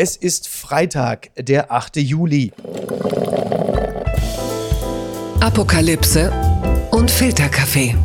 [0.00, 1.96] Es ist Freitag, der 8.
[1.96, 2.52] Juli.
[5.40, 6.30] Apokalypse
[6.92, 7.96] und Filterkaffee.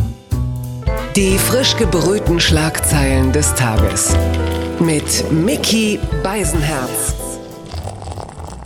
[1.16, 4.16] Die frisch gebrühten Schlagzeilen des Tages.
[4.80, 7.14] Mit Mickey Beisenherz.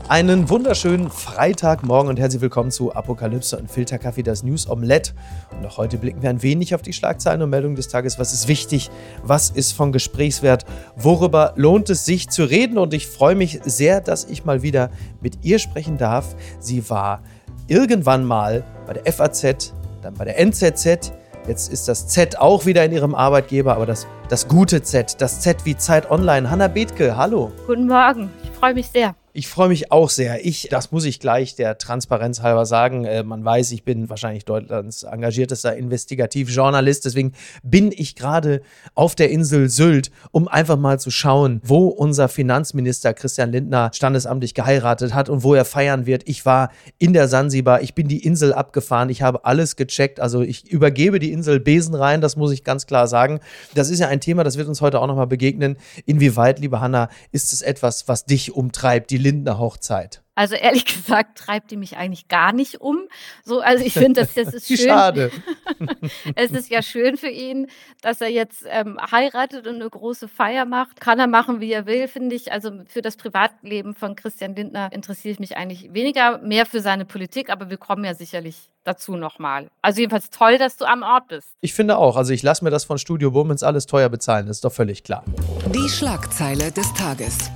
[0.10, 5.12] Einen wunderschönen Freitagmorgen und herzlich willkommen zu Apokalypse und Filterkaffee, das News Omelette.
[5.52, 8.18] Und auch heute blicken wir ein wenig auf die Schlagzeilen und Meldungen des Tages.
[8.18, 8.90] Was ist wichtig?
[9.24, 10.64] Was ist von Gesprächswert?
[10.96, 12.78] Worüber lohnt es sich zu reden?
[12.78, 16.38] Und ich freue mich sehr, dass ich mal wieder mit ihr sprechen darf.
[16.62, 17.22] Sie war
[17.68, 21.12] irgendwann mal bei der FAZ, dann bei der NZZ.
[21.50, 25.42] Jetzt ist das Z auch wieder in ihrem Arbeitgeber, aber das, das gute Z, das
[25.42, 26.50] Z wie Zeit Online.
[26.50, 27.52] Hanna Bethke, hallo.
[27.68, 29.14] Guten Morgen, ich freue mich sehr.
[29.38, 30.44] Ich freue mich auch sehr.
[30.48, 33.06] Ich, das muss ich gleich der Transparenz halber sagen.
[33.06, 37.06] Äh, man weiß, ich bin wahrscheinlich Deutschlands engagiertester Investigativjournalist.
[37.06, 38.64] Deswegen bin ich gerade
[38.96, 44.56] auf der Insel Sylt, um einfach mal zu schauen, wo unser Finanzminister Christian Lindner standesamtlich
[44.56, 46.28] geheiratet hat und wo er feiern wird.
[46.28, 47.84] Ich war in der Sansibar.
[47.84, 49.10] Ich bin die Insel abgefahren.
[49.10, 50.20] Ich habe alles gecheckt.
[50.20, 52.22] Also ich übergebe die Insel Besen rein.
[52.22, 53.40] Das muss ich ganz klar sagen.
[53.76, 55.78] Das ist ja ein Thema, das wird uns heute auch nochmal begegnen.
[56.08, 59.12] Inwieweit, liebe Hanna, ist es etwas, was dich umtreibt?
[59.12, 60.22] Die Lindner Hochzeit?
[60.36, 63.00] Also ehrlich gesagt treibt die mich eigentlich gar nicht um.
[63.44, 64.88] So, also ich finde, das, das ist schön.
[64.88, 65.32] Schade.
[66.36, 67.68] es ist ja schön für ihn,
[68.02, 71.02] dass er jetzt ähm, heiratet und eine große Feier macht.
[71.02, 72.52] Kann er machen, wie er will, finde ich.
[72.52, 77.06] Also für das Privatleben von Christian Lindner interessiere ich mich eigentlich weniger, mehr für seine
[77.06, 79.68] Politik, aber wir kommen ja sicherlich dazu nochmal.
[79.82, 81.48] Also jedenfalls toll, dass du am Ort bist.
[81.62, 82.16] Ich finde auch.
[82.16, 85.04] Also ich lasse mir das von Studio Bummens alles teuer bezahlen, das ist doch völlig
[85.04, 85.26] klar.
[85.74, 87.50] Die Schlagzeile des Tages.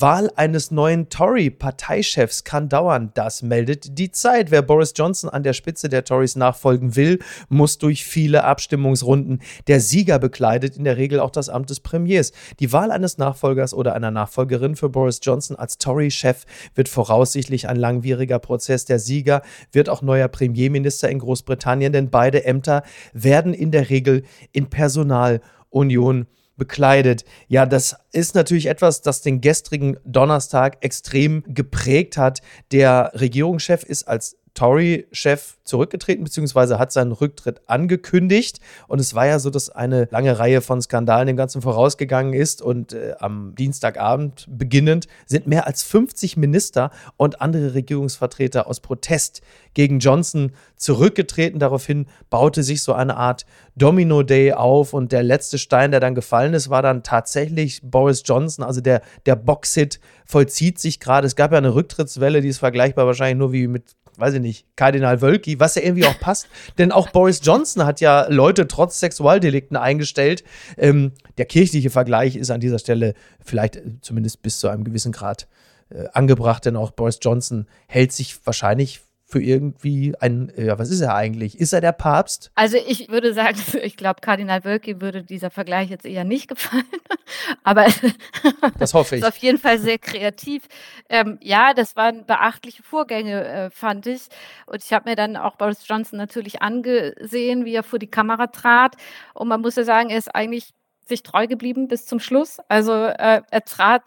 [0.00, 3.10] Wahl eines neuen Tory-Parteichefs kann dauern.
[3.14, 4.50] Das meldet die Zeit.
[4.50, 9.42] Wer Boris Johnson an der Spitze der Tories nachfolgen will, muss durch viele Abstimmungsrunden.
[9.66, 12.32] Der Sieger bekleidet in der Regel auch das Amt des Premiers.
[12.60, 17.76] Die Wahl eines Nachfolgers oder einer Nachfolgerin für Boris Johnson als Tory-Chef wird voraussichtlich ein
[17.76, 18.84] langwieriger Prozess.
[18.84, 19.42] Der Sieger
[19.72, 22.82] wird auch neuer Premierminister in Großbritannien, denn beide Ämter
[23.12, 26.26] werden in der Regel in Personalunion
[26.60, 27.24] bekleidet.
[27.48, 32.42] Ja, das ist natürlich etwas, das den gestrigen Donnerstag extrem geprägt hat.
[32.70, 38.60] Der Regierungschef ist als Tory-Chef zurückgetreten, beziehungsweise hat seinen Rücktritt angekündigt.
[38.88, 42.60] Und es war ja so, dass eine lange Reihe von Skandalen dem Ganzen vorausgegangen ist.
[42.60, 49.40] Und äh, am Dienstagabend beginnend sind mehr als 50 Minister und andere Regierungsvertreter aus Protest
[49.72, 51.58] gegen Johnson zurückgetreten.
[51.58, 54.92] Daraufhin baute sich so eine Art Domino-Day auf.
[54.92, 58.62] Und der letzte Stein, der dann gefallen ist, war dann tatsächlich Boris Johnson.
[58.62, 61.26] Also der, der Boxhit vollzieht sich gerade.
[61.26, 64.66] Es gab ja eine Rücktrittswelle, die ist vergleichbar wahrscheinlich nur wie mit weiß ich nicht,
[64.76, 66.48] Kardinal Wölki, was ja irgendwie auch passt.
[66.78, 70.44] Denn auch Boris Johnson hat ja Leute trotz Sexualdelikten eingestellt.
[70.76, 73.14] Ähm, der kirchliche Vergleich ist an dieser Stelle
[73.44, 75.48] vielleicht äh, zumindest bis zu einem gewissen Grad
[75.90, 81.00] äh, angebracht, denn auch Boris Johnson hält sich wahrscheinlich für irgendwie ein, ja, was ist
[81.00, 81.60] er eigentlich?
[81.60, 82.50] Ist er der Papst?
[82.56, 86.84] Also ich würde sagen, ich glaube, Kardinal Wölki würde dieser Vergleich jetzt eher nicht gefallen.
[87.62, 87.86] Aber
[88.78, 89.22] das hoffe ich.
[89.22, 90.64] ist auf jeden Fall sehr kreativ.
[91.08, 94.22] Ähm, ja, das waren beachtliche Vorgänge, äh, fand ich.
[94.66, 98.48] Und ich habe mir dann auch Boris Johnson natürlich angesehen, wie er vor die Kamera
[98.48, 98.96] trat.
[99.32, 100.70] Und man muss ja sagen, er ist eigentlich
[101.06, 102.58] sich treu geblieben bis zum Schluss.
[102.66, 104.02] Also äh, er trat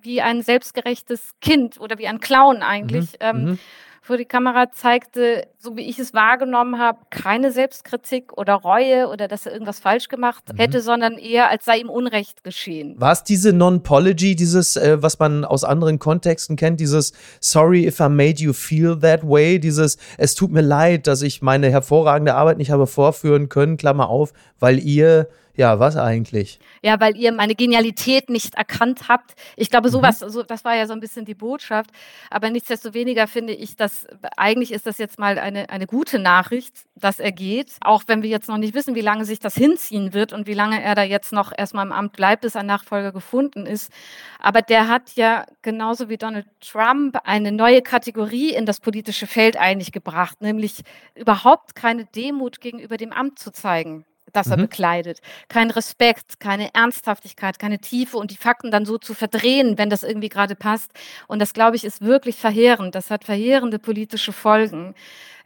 [0.00, 3.12] wie ein selbstgerechtes Kind oder wie ein Clown eigentlich.
[3.12, 3.18] Mhm.
[3.20, 3.58] Ähm, mhm
[4.04, 9.28] vor die Kamera zeigte, so wie ich es wahrgenommen habe, keine Selbstkritik oder Reue oder
[9.28, 10.56] dass er irgendwas falsch gemacht mhm.
[10.56, 13.00] hätte, sondern eher, als sei ihm Unrecht geschehen.
[13.00, 18.00] War es diese Non-Pology, dieses, äh, was man aus anderen Kontexten kennt, dieses Sorry if
[18.00, 22.34] I made you feel that way, dieses Es tut mir leid, dass ich meine hervorragende
[22.34, 26.58] Arbeit nicht habe vorführen können, Klammer auf, weil ihr ja, was eigentlich?
[26.82, 29.34] Ja, weil ihr meine Genialität nicht erkannt habt.
[29.56, 29.92] Ich glaube, mhm.
[29.92, 31.90] sowas, so, das war ja so ein bisschen die Botschaft.
[32.30, 34.06] Aber nichtsdestoweniger finde ich, dass
[34.38, 37.72] eigentlich ist das jetzt mal eine, eine gute Nachricht, dass er geht.
[37.82, 40.54] Auch wenn wir jetzt noch nicht wissen, wie lange sich das hinziehen wird und wie
[40.54, 43.92] lange er da jetzt noch erstmal im Amt bleibt, bis ein Nachfolger gefunden ist.
[44.38, 49.58] Aber der hat ja genauso wie Donald Trump eine neue Kategorie in das politische Feld
[49.58, 50.82] eigentlich gebracht, nämlich
[51.14, 54.62] überhaupt keine Demut gegenüber dem Amt zu zeigen das er mhm.
[54.62, 55.20] bekleidet.
[55.48, 60.02] Kein Respekt, keine Ernsthaftigkeit, keine Tiefe und die Fakten dann so zu verdrehen, wenn das
[60.02, 60.90] irgendwie gerade passt.
[61.26, 62.94] Und das, glaube ich, ist wirklich verheerend.
[62.94, 64.94] Das hat verheerende politische Folgen.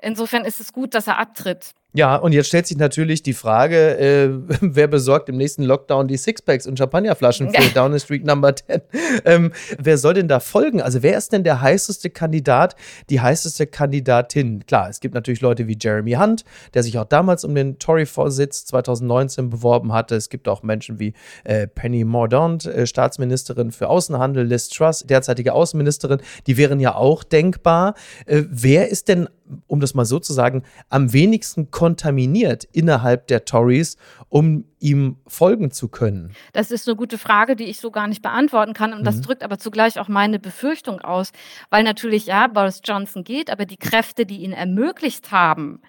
[0.00, 1.74] Insofern ist es gut, dass er abtritt.
[1.96, 4.28] Ja, und jetzt stellt sich natürlich die Frage, äh,
[4.60, 8.82] wer besorgt im nächsten Lockdown die Sixpacks und Champagnerflaschen für Downing Street Number 10?
[9.24, 10.82] Ähm, wer soll denn da folgen?
[10.82, 12.76] Also wer ist denn der heißeste Kandidat,
[13.08, 14.66] die heißeste Kandidatin?
[14.66, 16.44] Klar, es gibt natürlich Leute wie Jeremy Hunt,
[16.74, 20.16] der sich auch damals um den Tory-Vorsitz 2019 beworben hatte.
[20.16, 21.14] Es gibt auch Menschen wie
[21.44, 26.20] äh, Penny Mordaunt, äh, Staatsministerin für Außenhandel, Liz Truss, derzeitige Außenministerin.
[26.46, 27.94] Die wären ja auch denkbar.
[28.26, 29.30] Äh, wer ist denn
[29.66, 33.96] um das mal so zu sagen, am wenigsten kontaminiert innerhalb der Tories,
[34.28, 36.32] um ihm folgen zu können?
[36.52, 38.92] Das ist eine gute Frage, die ich so gar nicht beantworten kann.
[38.92, 39.22] Und das mhm.
[39.22, 41.32] drückt aber zugleich auch meine Befürchtung aus,
[41.70, 45.80] weil natürlich, ja, Boris Johnson geht, aber die Kräfte, die ihn ermöglicht haben,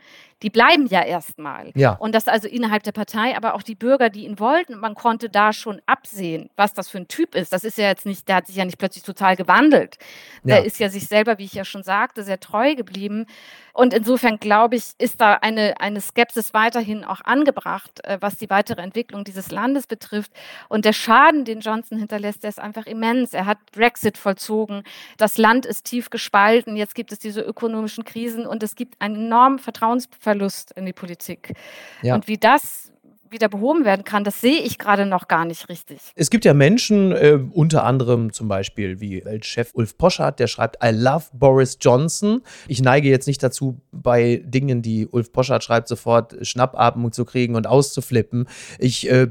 [0.43, 1.71] die bleiben ja erstmal.
[1.73, 1.93] Ja.
[1.93, 5.29] Und das also innerhalb der Partei, aber auch die Bürger, die ihn wollten, man konnte
[5.29, 7.51] da schon absehen, was das für ein Typ ist.
[7.53, 9.97] Das ist ja jetzt nicht, der hat sich ja nicht plötzlich total gewandelt.
[10.43, 10.57] Ja.
[10.57, 13.25] Der ist ja sich selber, wie ich ja schon sagte, sehr treu geblieben.
[13.73, 18.49] Und insofern glaube ich, ist da eine, eine Skepsis weiterhin auch angebracht, äh, was die
[18.49, 20.31] weitere Entwicklung dieses Landes betrifft.
[20.69, 23.33] Und der Schaden, den Johnson hinterlässt, der ist einfach immens.
[23.33, 24.83] Er hat Brexit vollzogen.
[25.17, 26.75] Das Land ist tief gespalten.
[26.75, 31.53] Jetzt gibt es diese ökonomischen Krisen und es gibt einen enormen Vertrauensverlust in die Politik.
[32.01, 32.15] Ja.
[32.15, 32.91] Und wie das
[33.31, 35.99] wieder behoben werden kann, das sehe ich gerade noch gar nicht richtig.
[36.15, 40.83] Es gibt ja Menschen, äh, unter anderem zum Beispiel wie Weltchef Ulf Poschardt, der schreibt,
[40.83, 42.41] I love Boris Johnson.
[42.67, 47.55] Ich neige jetzt nicht dazu, bei Dingen, die Ulf Poschardt schreibt, sofort Schnappatmung zu kriegen
[47.55, 48.47] und auszuflippen.
[48.79, 49.27] Ich äh,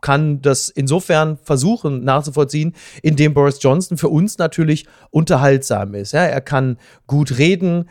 [0.00, 6.12] kann das insofern versuchen nachzuvollziehen, indem Boris Johnson für uns natürlich unterhaltsam ist.
[6.12, 7.88] Ja, er kann gut reden,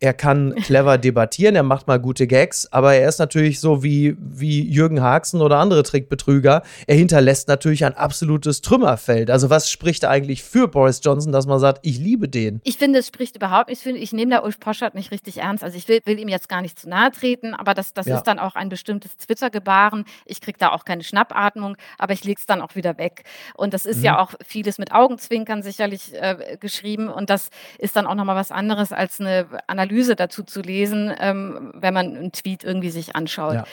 [0.00, 4.16] er kann clever debattieren, er macht mal gute Gags, aber er ist natürlich so wie,
[4.18, 6.62] wie Jürgen Haxen oder andere Trickbetrüger.
[6.86, 9.30] Er hinterlässt natürlich ein absolutes Trümmerfeld.
[9.30, 12.60] Also was spricht eigentlich für Boris Johnson, dass man sagt, ich liebe den?
[12.64, 13.78] Ich finde, es spricht überhaupt nicht.
[13.78, 15.64] Ich, finde, ich nehme da Ulf Poschert nicht richtig ernst.
[15.64, 18.16] Also ich will, will ihm jetzt gar nicht zu nahe treten, aber das, das ja.
[18.16, 20.04] ist dann auch ein bestimmtes Twitter-Gebaren.
[20.24, 23.24] Ich kriege da auch keine Schnappatmung, aber ich lege es dann auch wieder weg.
[23.54, 24.04] Und das ist mhm.
[24.04, 27.48] ja auch vieles mit Augenzwinkern sicherlich äh, geschrieben und das
[27.78, 31.94] ist dann auch nochmal was anderes als eine Analyse Analyse dazu zu lesen, ähm, wenn
[31.94, 33.54] man einen Tweet irgendwie sich anschaut.
[33.54, 33.64] Ja.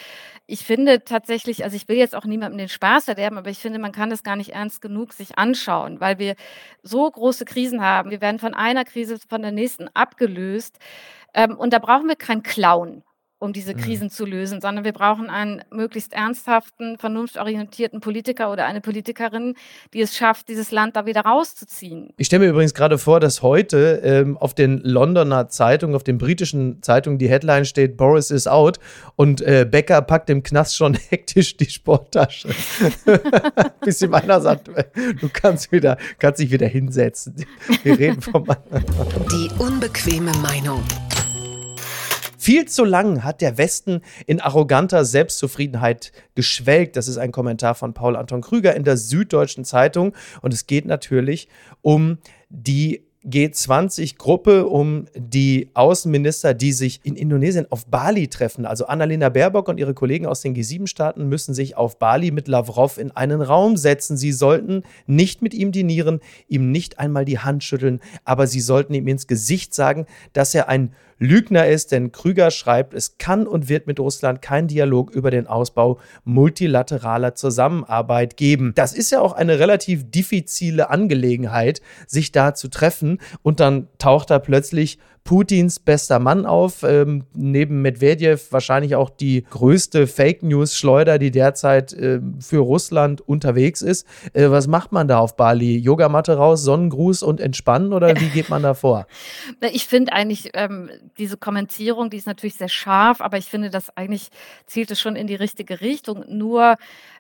[0.48, 3.80] Ich finde tatsächlich, also ich will jetzt auch niemandem den Spaß verderben, aber ich finde,
[3.80, 6.36] man kann das gar nicht ernst genug sich anschauen, weil wir
[6.84, 8.12] so große Krisen haben.
[8.12, 10.78] Wir werden von einer Krise von der nächsten abgelöst.
[11.34, 13.04] Ähm, und da brauchen wir keinen Clown
[13.40, 13.78] um diese mhm.
[13.78, 14.12] Krisen mhm.
[14.12, 19.56] zu lösen, sondern wir brauchen einen möglichst ernsthaften, vernunftorientierten Politiker oder eine Politikerin,
[19.94, 22.14] die es schafft, dieses Land da wieder rauszuziehen.
[22.18, 26.18] Ich stelle mir übrigens gerade vor, dass heute ähm, auf den Londoner Zeitungen, auf den
[26.18, 28.80] britischen Zeitungen die Headline steht, Boris is out
[29.16, 32.50] und äh, Becker packt im Knast schon hektisch die Sporttasche.
[33.82, 37.36] Bis ihm einer sagt, du kannst, wieder, kannst dich wieder hinsetzen.
[37.84, 38.46] Wir reden vom
[39.32, 40.84] Die unbequeme Meinung.
[42.46, 46.96] Viel zu lang hat der Westen in arroganter Selbstzufriedenheit geschwelgt.
[46.96, 50.14] Das ist ein Kommentar von Paul Anton Krüger in der Süddeutschen Zeitung.
[50.44, 51.50] Und es geht natürlich
[51.82, 52.20] um
[52.50, 58.68] die G20-Gruppe um die Außenminister, die sich in Indonesien auf Bali treffen.
[58.68, 63.00] Also Annalena Baerbock und ihre Kollegen aus den G7-Staaten müssen sich auf Bali mit Lavrov
[63.00, 64.18] in einen Raum setzen.
[64.18, 68.94] Sie sollten nicht mit ihm dinieren, ihm nicht einmal die Hand schütteln, aber sie sollten
[68.94, 73.70] ihm ins Gesicht sagen, dass er ein Lügner ist, denn Krüger schreibt, es kann und
[73.70, 78.74] wird mit Russland keinen Dialog über den Ausbau multilateraler Zusammenarbeit geben.
[78.76, 84.30] Das ist ja auch eine relativ diffizile Angelegenheit, sich da zu treffen und dann taucht
[84.30, 91.18] da plötzlich Putins bester Mann auf, ähm, neben Medvedev wahrscheinlich auch die größte Fake News-Schleuder,
[91.18, 94.08] die derzeit äh, für Russland unterwegs ist.
[94.34, 95.80] Äh, was macht man da auf Bali?
[95.80, 99.08] Yogamatte raus, Sonnengruß und entspannen oder wie geht man da vor?
[99.72, 103.96] Ich finde eigentlich ähm, diese Kommentierung, die ist natürlich sehr scharf, aber ich finde, das
[103.98, 104.30] eigentlich
[104.68, 106.24] zielt es schon in die richtige Richtung.
[106.28, 106.76] Nur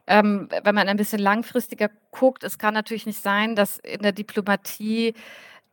[0.05, 4.11] ähm, wenn man ein bisschen langfristiger guckt, es kann natürlich nicht sein, dass in der
[4.11, 5.15] Diplomatie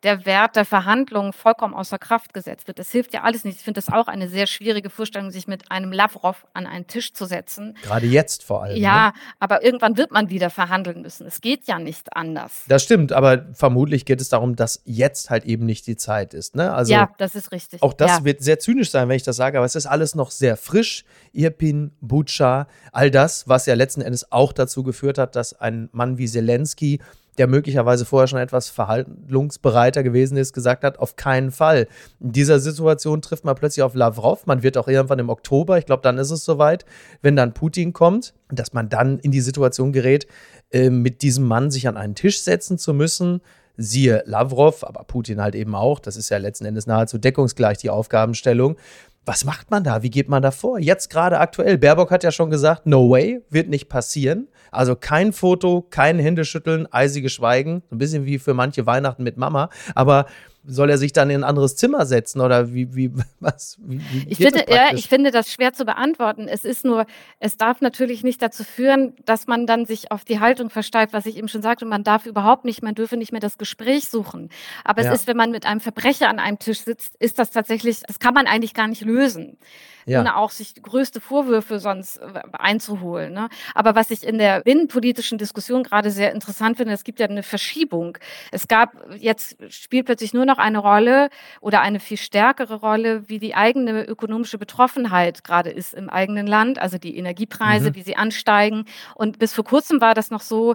[0.02, 2.78] der Wert der Verhandlungen vollkommen außer Kraft gesetzt wird.
[2.78, 3.58] Das hilft ja alles nicht.
[3.58, 7.12] Ich finde das auch eine sehr schwierige Vorstellung, sich mit einem Lavrov an einen Tisch
[7.12, 7.76] zu setzen.
[7.82, 8.76] Gerade jetzt vor allem.
[8.76, 9.12] Ja, ne?
[9.38, 11.26] aber irgendwann wird man wieder verhandeln müssen.
[11.26, 12.64] Es geht ja nicht anders.
[12.68, 16.56] Das stimmt, aber vermutlich geht es darum, dass jetzt halt eben nicht die Zeit ist.
[16.56, 16.72] Ne?
[16.72, 17.82] Also ja, das ist richtig.
[17.82, 18.24] Auch das ja.
[18.24, 21.04] wird sehr zynisch sein, wenn ich das sage, aber es ist alles noch sehr frisch.
[21.32, 26.18] Irpin, Butscha, all das, was ja letzten Endes auch dazu geführt hat, dass ein Mann
[26.18, 27.00] wie Zelensky
[27.38, 31.88] der möglicherweise vorher schon etwas verhandlungsbereiter gewesen ist, gesagt hat, auf keinen Fall.
[32.20, 34.46] In dieser Situation trifft man plötzlich auf Lavrov.
[34.46, 36.84] Man wird auch irgendwann im Oktober, ich glaube, dann ist es soweit,
[37.22, 40.26] wenn dann Putin kommt, dass man dann in die Situation gerät,
[40.70, 43.40] äh, mit diesem Mann sich an einen Tisch setzen zu müssen.
[43.78, 45.98] Siehe Lavrov, aber Putin halt eben auch.
[45.98, 48.76] Das ist ja letzten Endes nahezu deckungsgleich die Aufgabenstellung.
[49.24, 50.02] Was macht man da?
[50.02, 50.80] Wie geht man da vor?
[50.80, 51.78] Jetzt gerade aktuell.
[51.78, 54.48] Baerbock hat ja schon gesagt, no way, wird nicht passieren.
[54.72, 57.82] Also kein Foto, kein Händeschütteln, eisiges Schweigen.
[57.92, 59.68] Ein bisschen wie für manche Weihnachten mit Mama.
[59.94, 60.26] Aber
[60.64, 63.78] soll er sich dann in ein anderes Zimmer setzen oder wie, wie, was?
[63.80, 66.48] Wie, wie ich, finde, ja, ich finde das schwer zu beantworten.
[66.48, 67.06] Es ist nur,
[67.40, 71.26] es darf natürlich nicht dazu führen, dass man dann sich auf die Haltung versteift, was
[71.26, 71.84] ich eben schon sagte.
[71.84, 74.50] Man darf überhaupt nicht, man dürfe nicht mehr das Gespräch suchen.
[74.84, 75.12] Aber ja.
[75.12, 78.18] es ist, wenn man mit einem Verbrecher an einem Tisch sitzt, ist das tatsächlich, das
[78.18, 79.58] kann man eigentlich gar nicht lösen
[80.06, 80.20] ja.
[80.20, 83.32] ohne auch sich größte Vorwürfe sonst äh, einzuholen.
[83.32, 83.48] Ne?
[83.74, 87.42] Aber was ich in der innenpolitischen Diskussion gerade sehr interessant finde, es gibt ja eine
[87.42, 88.18] Verschiebung.
[88.50, 91.28] Es gab, jetzt spielt plötzlich nur noch eine Rolle
[91.60, 96.78] oder eine viel stärkere Rolle, wie die eigene ökonomische Betroffenheit gerade ist im eigenen Land,
[96.78, 97.94] also die Energiepreise, mhm.
[97.94, 98.84] wie sie ansteigen.
[99.14, 100.74] Und bis vor kurzem war das noch so,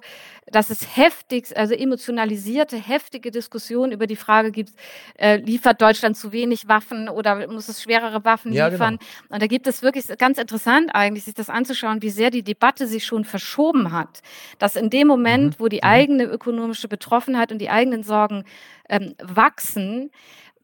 [0.49, 4.71] dass es heftig, also emotionalisierte, heftige Diskussionen über die Frage gibt,
[5.17, 8.97] äh, liefert Deutschland zu wenig Waffen oder muss es schwerere Waffen ja, liefern?
[8.97, 9.11] Genau.
[9.29, 12.87] Und da gibt es wirklich ganz interessant eigentlich, sich das anzuschauen, wie sehr die Debatte
[12.87, 14.21] sich schon verschoben hat.
[14.59, 15.63] Dass in dem Moment, mhm.
[15.63, 15.89] wo die mhm.
[15.89, 18.43] eigene ökonomische Betroffenheit und die eigenen Sorgen
[18.89, 20.11] ähm, wachsen,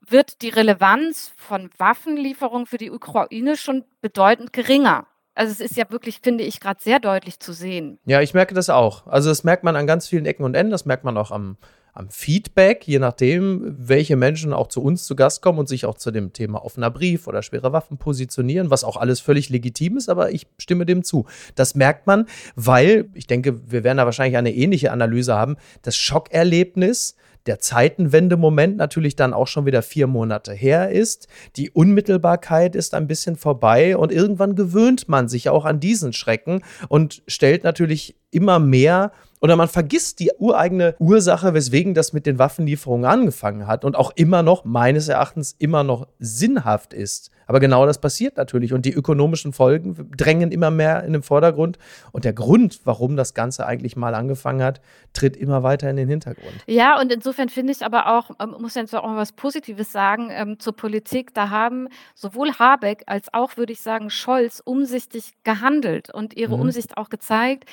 [0.06, 5.08] wird die Relevanz von Waffenlieferungen für die Ukraine schon bedeutend geringer.
[5.36, 8.00] Also es ist ja wirklich, finde ich, gerade sehr deutlich zu sehen.
[8.06, 9.08] Ja, ich merke das auch.
[9.08, 10.72] Also das merkt man an ganz vielen Ecken und Enden.
[10.72, 11.58] Das merkt man auch am
[11.94, 15.96] am Feedback, je nachdem, welche Menschen auch zu uns zu Gast kommen und sich auch
[15.96, 20.10] zu dem Thema offener Brief oder schwere Waffen positionieren, was auch alles völlig legitim ist,
[20.10, 21.28] aber ich stimme dem zu.
[21.54, 25.96] Das merkt man, weil, ich denke, wir werden da wahrscheinlich eine ähnliche Analyse haben, das
[25.96, 31.28] Schockerlebnis, der Zeitenwendemoment natürlich dann auch schon wieder vier Monate her ist.
[31.56, 36.64] Die Unmittelbarkeit ist ein bisschen vorbei und irgendwann gewöhnt man sich auch an diesen Schrecken
[36.88, 42.40] und stellt natürlich immer mehr oder man vergisst die ureigene Ursache, weswegen das mit den
[42.40, 47.30] Waffenlieferungen angefangen hat und auch immer noch, meines Erachtens, immer noch sinnhaft ist.
[47.54, 51.78] Aber genau das passiert natürlich und die ökonomischen Folgen drängen immer mehr in den Vordergrund
[52.12, 54.82] und der Grund, warum das Ganze eigentlich mal angefangen hat,
[55.14, 56.56] tritt immer weiter in den Hintergrund.
[56.66, 60.30] Ja, und insofern finde ich aber auch, ähm, muss jetzt auch mal was Positives sagen
[60.32, 61.36] ähm, zur Politik.
[61.36, 66.62] Da haben sowohl Habeck als auch, würde ich sagen, Scholz umsichtig gehandelt und ihre mhm.
[66.64, 67.66] Umsicht auch gezeigt,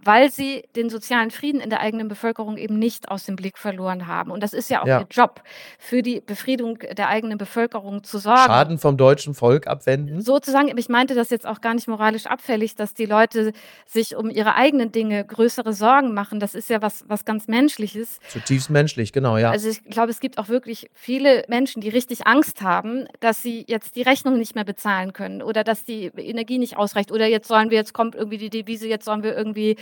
[0.00, 4.08] weil sie den sozialen Frieden in der eigenen Bevölkerung eben nicht aus dem Blick verloren
[4.08, 4.32] haben.
[4.32, 5.00] Und das ist ja auch ja.
[5.00, 5.42] ihr Job,
[5.78, 8.46] für die Befriedung der eigenen Bevölkerung zu sorgen.
[8.46, 10.20] Schaden vom deutschen deutschen Volk abwenden?
[10.20, 13.52] Sozusagen, ich meinte das jetzt auch gar nicht moralisch abfällig, dass die Leute
[13.86, 16.40] sich um ihre eigenen Dinge größere Sorgen machen.
[16.40, 18.18] Das ist ja was, was ganz Menschliches.
[18.28, 19.50] Zutiefst menschlich, genau, ja.
[19.50, 23.64] Also ich glaube, es gibt auch wirklich viele Menschen, die richtig Angst haben, dass sie
[23.66, 27.48] jetzt die Rechnung nicht mehr bezahlen können oder dass die Energie nicht ausreicht oder jetzt
[27.48, 29.76] sollen wir, jetzt kommt irgendwie die Devise, jetzt sollen wir irgendwie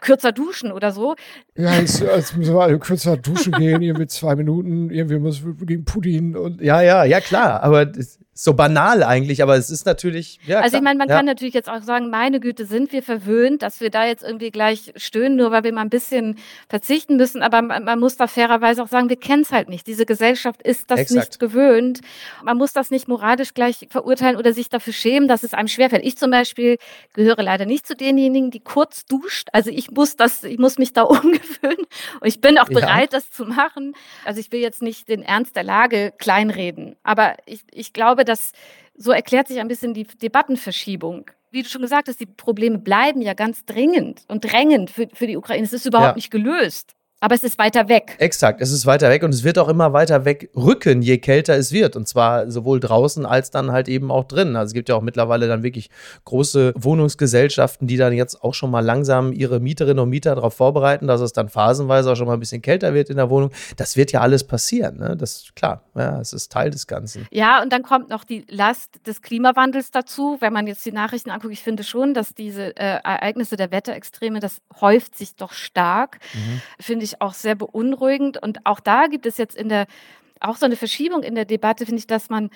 [0.00, 1.14] kürzer duschen oder so.
[1.56, 5.66] Ja, jetzt, jetzt müssen wir alle kürzer duschen gehen, irgendwie zwei Minuten, irgendwie müssen wir
[5.66, 6.60] gegen Putin und.
[6.60, 10.38] Ja, ja, ja, klar, aber das, so banal eigentlich, aber es ist natürlich.
[10.46, 11.16] Ja, also ich meine, man ja.
[11.16, 14.50] kann natürlich jetzt auch sagen, meine Güte, sind wir verwöhnt, dass wir da jetzt irgendwie
[14.50, 17.42] gleich stöhnen, nur weil wir mal ein bisschen verzichten müssen.
[17.42, 19.86] Aber man, man muss da fairerweise auch sagen, wir kennen es halt nicht.
[19.86, 21.28] Diese Gesellschaft ist das Exakt.
[21.28, 22.00] nicht gewöhnt.
[22.42, 26.04] Man muss das nicht moralisch gleich verurteilen oder sich dafür schämen, dass es einem schwerfällt.
[26.04, 26.78] Ich zum Beispiel
[27.12, 29.48] gehöre leider nicht zu denjenigen, die kurz duscht.
[29.52, 31.86] Also ich muss das, ich muss mich da umgewöhnen
[32.20, 33.18] und ich bin auch bereit, ja.
[33.18, 33.94] das zu machen.
[34.24, 38.24] Also ich will jetzt nicht den Ernst der Lage kleinreden, aber ich, ich glaube, glaube,
[38.32, 38.52] dass
[38.94, 41.30] so erklärt sich ein bisschen die Debattenverschiebung.
[41.50, 45.26] Wie du schon gesagt hast, die Probleme bleiben ja ganz dringend und drängend für, für
[45.26, 45.64] die Ukraine.
[45.64, 46.16] Es ist überhaupt ja.
[46.16, 46.94] nicht gelöst.
[47.22, 48.16] Aber es ist weiter weg.
[48.18, 51.54] Exakt, es ist weiter weg und es wird auch immer weiter weg rücken, je kälter
[51.54, 51.94] es wird.
[51.94, 54.56] Und zwar sowohl draußen als dann halt eben auch drin.
[54.56, 55.88] Also es gibt ja auch mittlerweile dann wirklich
[56.24, 61.06] große Wohnungsgesellschaften, die dann jetzt auch schon mal langsam ihre Mieterinnen und Mieter darauf vorbereiten,
[61.06, 63.52] dass es dann phasenweise auch schon mal ein bisschen kälter wird in der Wohnung.
[63.76, 64.96] Das wird ja alles passieren.
[64.96, 65.16] Ne?
[65.16, 67.28] Das ist klar, ja, es ist Teil des Ganzen.
[67.30, 70.38] Ja, und dann kommt noch die Last des Klimawandels dazu.
[70.40, 74.40] Wenn man jetzt die Nachrichten anguckt, ich finde schon, dass diese äh, Ereignisse der Wetterextreme,
[74.40, 76.18] das häuft sich doch stark.
[76.34, 76.62] Mhm.
[76.80, 78.42] Finde ich ich auch sehr beunruhigend.
[78.42, 79.86] Und auch da gibt es jetzt in der,
[80.40, 82.50] auch so eine Verschiebung in der Debatte, finde ich, dass man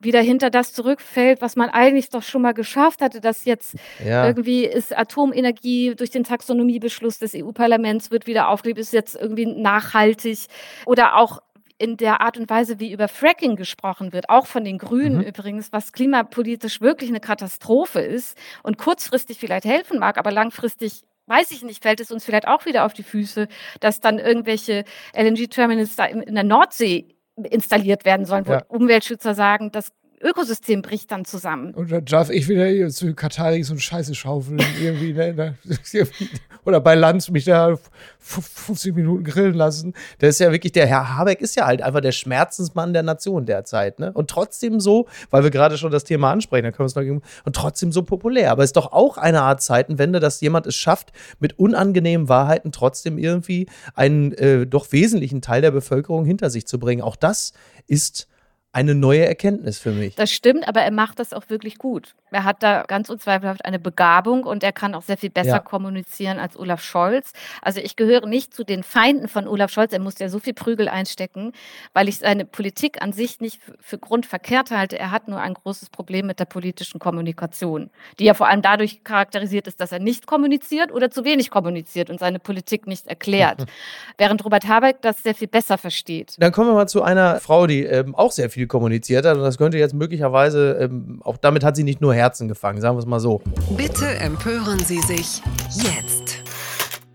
[0.00, 3.74] wieder hinter das zurückfällt, was man eigentlich doch schon mal geschafft hatte, dass jetzt
[4.04, 4.26] ja.
[4.26, 10.46] irgendwie ist Atomenergie durch den Taxonomiebeschluss des EU-Parlaments wird wieder aufgelebt, ist jetzt irgendwie nachhaltig
[10.86, 11.40] oder auch
[11.78, 15.22] in der Art und Weise, wie über Fracking gesprochen wird, auch von den Grünen mhm.
[15.22, 21.50] übrigens, was klimapolitisch wirklich eine Katastrophe ist und kurzfristig vielleicht helfen mag, aber langfristig weiß
[21.50, 23.48] ich nicht, fällt es uns vielleicht auch wieder auf die Füße,
[23.80, 28.64] dass dann irgendwelche LNG-Terminals da in, der Nordsee installiert werden sollen, wo ja.
[28.68, 31.74] Umweltschützer sagen, das Ökosystem bricht dann zusammen.
[31.74, 35.56] Und dann darf ich wieder zu Katar so eine Scheiße schaufeln, irgendwie, ne,
[36.64, 37.76] oder bei Lanz mich da
[38.18, 39.94] 50 Minuten grillen lassen.
[40.20, 43.46] Der ist ja wirklich, der Herr Habeck ist ja halt einfach der Schmerzensmann der Nation
[43.46, 44.12] derzeit, ne?
[44.12, 47.22] Und trotzdem so, weil wir gerade schon das Thema ansprechen, dann können wir es noch
[47.44, 48.50] und trotzdem so populär.
[48.50, 52.72] Aber es ist doch auch eine Art Zeitenwende, dass jemand es schafft, mit unangenehmen Wahrheiten
[52.72, 57.02] trotzdem irgendwie einen äh, doch wesentlichen Teil der Bevölkerung hinter sich zu bringen.
[57.02, 57.52] Auch das
[57.86, 58.28] ist
[58.78, 60.14] eine neue Erkenntnis für mich.
[60.14, 62.14] Das stimmt, aber er macht das auch wirklich gut.
[62.30, 65.58] Er hat da ganz unzweifelhaft eine Begabung und er kann auch sehr viel besser ja.
[65.58, 67.32] kommunizieren als Olaf Scholz.
[67.60, 69.92] Also ich gehöre nicht zu den Feinden von Olaf Scholz.
[69.92, 71.52] Er musste ja so viel Prügel einstecken,
[71.92, 74.96] weil ich seine Politik an sich nicht für grundverkehrt halte.
[74.96, 79.02] Er hat nur ein großes Problem mit der politischen Kommunikation, die ja vor allem dadurch
[79.02, 83.64] charakterisiert ist, dass er nicht kommuniziert oder zu wenig kommuniziert und seine Politik nicht erklärt.
[84.18, 86.36] Während Robert Habeck das sehr viel besser versteht.
[86.38, 89.42] Dann kommen wir mal zu einer Frau, die ähm, auch sehr viel kommuniziert hat und
[89.42, 93.00] das könnte jetzt möglicherweise, ähm, auch damit hat sie nicht nur Herzen gefangen, sagen wir
[93.00, 93.40] es mal so.
[93.76, 96.27] Bitte empören Sie sich jetzt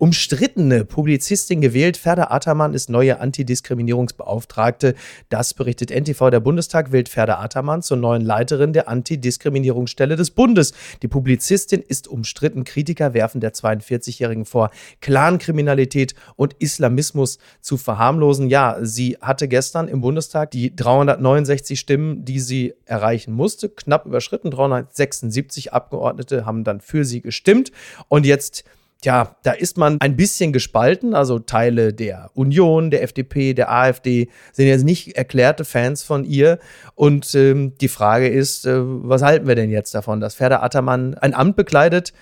[0.03, 1.95] umstrittene Publizistin gewählt.
[1.95, 4.95] Ferda Ataman ist neue Antidiskriminierungsbeauftragte.
[5.29, 6.29] Das berichtet NTV.
[6.29, 10.73] Der Bundestag wählt Ferda Ataman zur neuen Leiterin der Antidiskriminierungsstelle des Bundes.
[11.03, 12.65] Die Publizistin ist umstritten.
[12.65, 18.49] Kritiker werfen der 42-Jährigen vor, Clankriminalität und Islamismus zu verharmlosen.
[18.49, 24.51] Ja, sie hatte gestern im Bundestag die 369 Stimmen, die sie erreichen musste, knapp überschritten.
[24.51, 27.71] 376 Abgeordnete haben dann für sie gestimmt.
[28.09, 28.65] Und jetzt
[29.03, 31.13] Tja, da ist man ein bisschen gespalten.
[31.13, 36.57] Also Teile der Union, der FDP, der AfD sind jetzt nicht erklärte Fans von ihr.
[36.95, 41.15] Und ähm, die Frage ist, äh, was halten wir denn jetzt davon, dass Ferda Attermann
[41.15, 42.13] ein Amt bekleidet,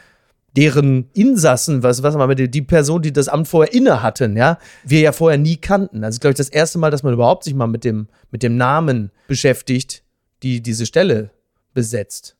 [0.57, 4.57] deren Insassen, was, was man mit die Person, die das Amt vorher inne hatten, ja,
[4.83, 6.03] wir ja vorher nie kannten.
[6.03, 8.57] Also, glaube ich, das erste Mal, dass man überhaupt sich mal mit dem, mit dem
[8.57, 10.03] Namen beschäftigt,
[10.41, 11.29] die diese Stelle
[11.75, 12.37] besetzt.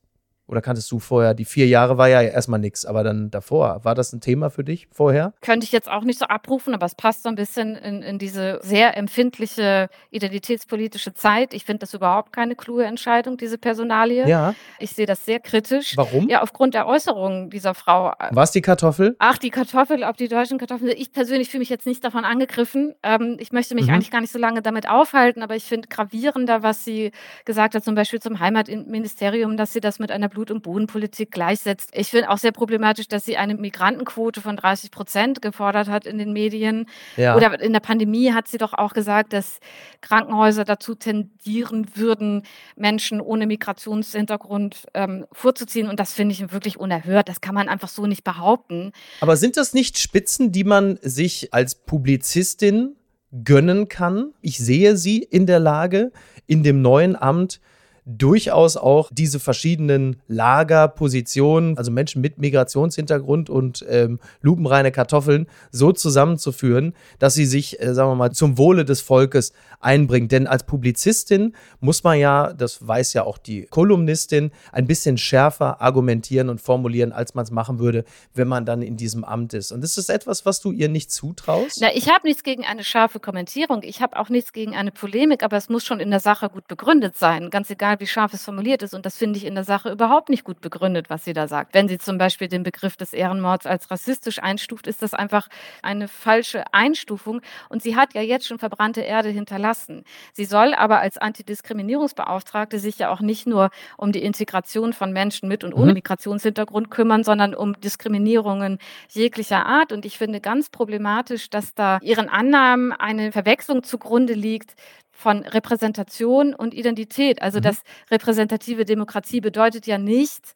[0.51, 3.95] Oder kanntest du vorher, die vier Jahre war ja erstmal nichts, aber dann davor, war
[3.95, 5.31] das ein Thema für dich vorher?
[5.41, 8.19] Könnte ich jetzt auch nicht so abrufen, aber es passt so ein bisschen in, in
[8.19, 11.53] diese sehr empfindliche identitätspolitische Zeit.
[11.53, 14.27] Ich finde das überhaupt keine kluge Entscheidung, diese Personalie.
[14.27, 14.53] Ja.
[14.79, 15.95] Ich sehe das sehr kritisch.
[15.95, 16.27] Warum?
[16.27, 18.11] Ja, aufgrund der Äußerungen dieser Frau.
[18.31, 19.15] Was die Kartoffel?
[19.19, 20.91] Ach, die Kartoffel, ob die deutschen Kartoffeln.
[20.97, 22.93] Ich persönlich fühle mich jetzt nicht davon angegriffen.
[23.03, 23.93] Ähm, ich möchte mich mhm.
[23.93, 27.11] eigentlich gar nicht so lange damit aufhalten, aber ich finde gravierender, was sie
[27.45, 31.29] gesagt hat, zum Beispiel zum Heimatministerium, dass sie das mit einer Blut Blut- und Bodenpolitik
[31.29, 31.91] gleichsetzt.
[31.93, 36.17] Ich finde auch sehr problematisch, dass sie eine Migrantenquote von 30 Prozent gefordert hat in
[36.17, 36.87] den Medien.
[37.15, 37.35] Ja.
[37.35, 39.59] Oder in der Pandemie hat sie doch auch gesagt, dass
[40.01, 42.41] Krankenhäuser dazu tendieren würden,
[42.75, 45.87] Menschen ohne Migrationshintergrund ähm, vorzuziehen.
[45.87, 47.29] Und das finde ich wirklich unerhört.
[47.29, 48.93] Das kann man einfach so nicht behaupten.
[49.19, 52.95] Aber sind das nicht Spitzen, die man sich als Publizistin
[53.43, 54.33] gönnen kann?
[54.41, 56.11] Ich sehe sie in der Lage,
[56.47, 57.61] in dem neuen Amt
[58.05, 66.93] durchaus auch diese verschiedenen Lagerpositionen, also Menschen mit Migrationshintergrund und ähm, lupenreine Kartoffeln, so zusammenzuführen,
[67.19, 70.31] dass sie sich, äh, sagen wir mal, zum Wohle des Volkes einbringt.
[70.31, 75.81] Denn als Publizistin muss man ja, das weiß ja auch die Kolumnistin, ein bisschen schärfer
[75.81, 79.71] argumentieren und formulieren, als man es machen würde, wenn man dann in diesem Amt ist.
[79.71, 81.79] Und das ist etwas, was du ihr nicht zutraust?
[81.81, 83.83] Na, ich habe nichts gegen eine scharfe Kommentierung.
[83.83, 86.67] Ich habe auch nichts gegen eine Polemik, aber es muss schon in der Sache gut
[86.67, 87.49] begründet sein.
[87.49, 88.93] Ganz egal, wie scharf es formuliert ist.
[88.93, 91.73] Und das finde ich in der Sache überhaupt nicht gut begründet, was sie da sagt.
[91.73, 95.47] Wenn sie zum Beispiel den Begriff des Ehrenmords als rassistisch einstuft, ist das einfach
[95.81, 97.41] eine falsche Einstufung.
[97.69, 100.03] Und sie hat ja jetzt schon verbrannte Erde hinterlassen.
[100.33, 105.49] Sie soll aber als Antidiskriminierungsbeauftragte sich ja auch nicht nur um die Integration von Menschen
[105.49, 105.95] mit und ohne mhm.
[105.95, 109.91] Migrationshintergrund kümmern, sondern um Diskriminierungen jeglicher Art.
[109.91, 114.75] Und ich finde ganz problematisch, dass da ihren Annahmen eine Verwechslung zugrunde liegt
[115.21, 117.41] von Repräsentation und Identität.
[117.41, 117.63] Also, mhm.
[117.63, 120.53] dass repräsentative Demokratie bedeutet ja nicht,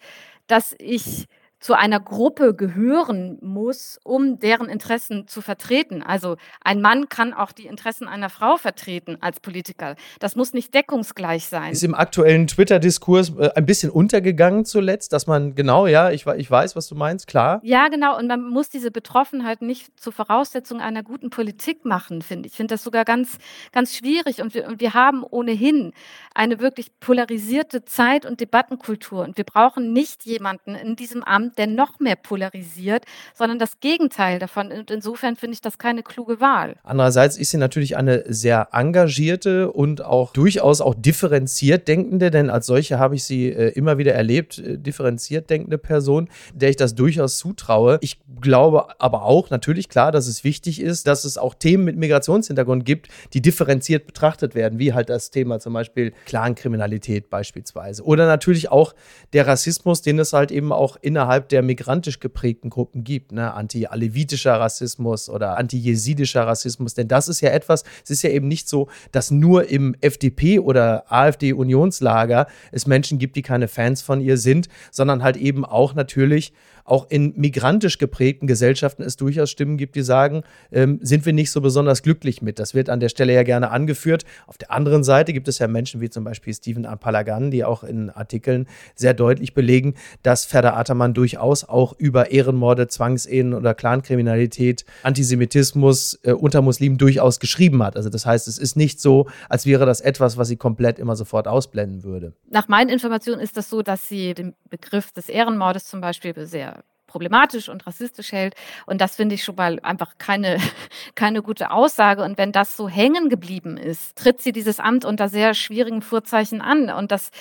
[0.47, 1.27] dass ich
[1.65, 6.03] zu einer Gruppe gehören muss, um deren Interessen zu vertreten.
[6.03, 9.95] Also ein Mann kann auch die Interessen einer Frau vertreten als Politiker.
[10.19, 11.71] Das muss nicht deckungsgleich sein.
[11.71, 16.51] Ist im aktuellen Twitter-Diskurs äh, ein bisschen untergegangen zuletzt, dass man genau, ja, ich, ich
[16.51, 17.61] weiß, was du meinst, klar.
[17.63, 18.15] Ja, genau.
[18.15, 22.53] Und man muss diese Betroffenheit nicht zur Voraussetzung einer guten Politik machen, finde ich.
[22.53, 23.39] Ich finde das sogar ganz,
[23.71, 24.39] ganz schwierig.
[24.39, 25.93] Und wir, und wir haben ohnehin
[26.35, 29.23] eine wirklich polarisierte Zeit- und Debattenkultur.
[29.23, 34.39] Und wir brauchen nicht jemanden in diesem Amt, der noch mehr polarisiert, sondern das Gegenteil
[34.39, 34.71] davon.
[34.71, 36.75] Und insofern finde ich das keine kluge Wahl.
[36.83, 42.65] Andererseits ist sie natürlich eine sehr engagierte und auch durchaus auch differenziert denkende, denn als
[42.65, 46.95] solche habe ich sie äh, immer wieder erlebt, äh, differenziert denkende Person, der ich das
[46.95, 47.97] durchaus zutraue.
[48.01, 51.97] Ich glaube aber auch natürlich klar, dass es wichtig ist, dass es auch Themen mit
[51.97, 58.03] Migrationshintergrund gibt, die differenziert betrachtet werden, wie halt das Thema zum Beispiel Clankriminalität beispielsweise.
[58.03, 58.93] Oder natürlich auch
[59.33, 60.97] der Rassismus, den es halt eben auch
[61.35, 63.33] innerhalb der migrantisch geprägten Gruppen gibt.
[63.33, 63.53] Ne?
[63.53, 66.93] Anti-alevitischer Rassismus oder anti-jesidischer Rassismus.
[66.93, 70.59] Denn das ist ja etwas, es ist ja eben nicht so, dass nur im FDP-
[70.59, 75.93] oder AfD-Unionslager es Menschen gibt, die keine Fans von ihr sind, sondern halt eben auch
[75.93, 76.53] natürlich
[76.85, 81.51] auch in migrantisch geprägten Gesellschaften es durchaus Stimmen gibt, die sagen, ähm, sind wir nicht
[81.51, 82.59] so besonders glücklich mit.
[82.59, 84.23] Das wird an der Stelle ja gerne angeführt.
[84.45, 87.83] Auf der anderen Seite gibt es ja Menschen wie zum Beispiel Stephen Palagan, die auch
[87.83, 94.85] in Artikeln sehr deutlich belegen, dass Ferda Ataman durchaus auch über Ehrenmorde, Zwangsehen oder Clankriminalität,
[95.03, 97.97] Antisemitismus äh, unter Muslimen durchaus geschrieben hat.
[97.97, 101.15] Also das heißt, es ist nicht so, als wäre das etwas, was sie komplett immer
[101.15, 102.33] sofort ausblenden würde.
[102.49, 106.74] Nach meinen Informationen ist das so, dass sie den Begriff des Ehrenmordes zum Beispiel sehr
[107.15, 108.55] problematisch und rassistisch hält.
[108.85, 110.57] Und das finde ich schon mal einfach keine,
[111.15, 112.23] keine gute Aussage.
[112.23, 116.59] Und wenn das so hängen geblieben ist, tritt sie dieses Amt unter sehr schwierigen Vorzeichen
[116.59, 116.89] an.
[116.89, 117.31] Und das,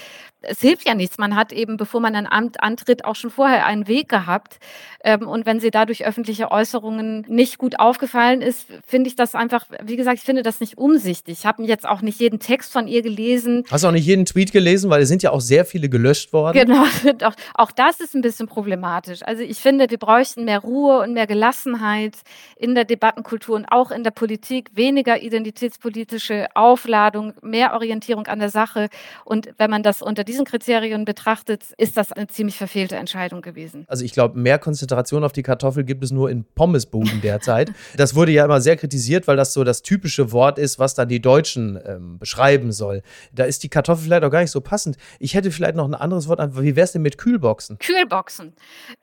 [0.46, 1.18] es hilft ja nichts.
[1.18, 4.58] Man hat eben, bevor man ein Amt antritt, auch schon vorher einen Weg gehabt.
[5.02, 9.66] Ähm, und wenn sie dadurch öffentliche Äußerungen nicht gut aufgefallen ist, finde ich das einfach,
[9.82, 11.38] wie gesagt, ich finde das nicht umsichtig.
[11.40, 13.64] Ich habe jetzt auch nicht jeden Text von ihr gelesen.
[13.70, 16.32] Hast du auch nicht jeden Tweet gelesen, weil es sind ja auch sehr viele gelöscht
[16.32, 16.58] worden.
[16.58, 16.84] Genau,
[17.26, 19.22] auch, auch das ist ein bisschen problematisch.
[19.22, 22.16] Also ich finde, wir bräuchten mehr Ruhe und mehr Gelassenheit
[22.56, 28.50] in der Debattenkultur und auch in der Politik, weniger identitätspolitische Aufladung, mehr Orientierung an der
[28.50, 28.88] Sache.
[29.24, 33.84] Und wenn man das unter diesen Kriterien betrachtet, ist das eine ziemlich verfehlte Entscheidung gewesen.
[33.88, 37.72] Also ich glaube, mehr Konzentration auf die Kartoffel gibt es nur in Pommesbuden derzeit.
[37.96, 41.08] das wurde ja immer sehr kritisiert, weil das so das typische Wort ist, was dann
[41.08, 43.02] die Deutschen ähm, beschreiben soll.
[43.32, 44.96] Da ist die Kartoffel vielleicht auch gar nicht so passend.
[45.20, 46.40] Ich hätte vielleicht noch ein anderes Wort.
[46.60, 47.78] Wie wäre es denn mit Kühlboxen?
[47.78, 48.54] Kühlboxen.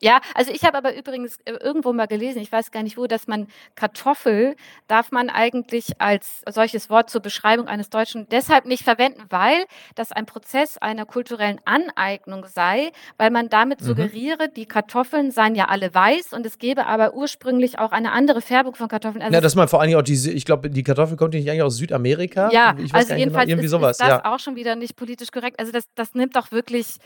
[0.02, 3.08] Ja, also ich habe aber übrigens äh, irgendwo mal gelesen, ich weiß gar nicht wo,
[3.08, 4.56] dass man Kartoffel
[4.88, 9.66] darf man eigentlich als solches Wort zur Beschreibung eines Deutschen deshalb nicht verwenden, weil
[9.96, 13.86] das ein Prozess einer kulturellen Aneignung sei, weil man damit mhm.
[13.86, 18.42] suggeriere, die Kartoffeln seien ja alle weiß und es gäbe aber ursprünglich auch eine andere
[18.42, 19.22] Färbung von Kartoffeln.
[19.22, 21.48] Also ja, dass man vor allen Dingen auch diese, ich glaube, die Kartoffel kommt nicht
[21.48, 22.50] eigentlich aus Südamerika.
[22.52, 23.92] Ja, ich weiß also jedenfalls genau, irgendwie ist, sowas.
[23.92, 24.26] ist das ja.
[24.26, 25.60] auch schon wieder nicht politisch korrekt.
[25.60, 26.98] Also das, das nimmt doch wirklich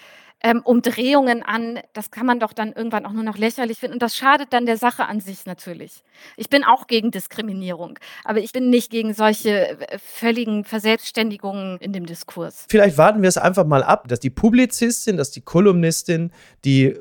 [0.43, 1.79] ähm, Umdrehungen an.
[1.93, 3.95] Das kann man doch dann irgendwann auch nur noch lächerlich finden.
[3.95, 6.03] Und das schadet dann der Sache an sich natürlich.
[6.37, 11.93] Ich bin auch gegen Diskriminierung, aber ich bin nicht gegen solche äh, völligen Verselbstständigungen in
[11.93, 12.65] dem Diskurs.
[12.69, 16.31] Vielleicht warten wir es einfach mal ab, dass die Publizistin, dass die Kolumnistin,
[16.63, 16.95] die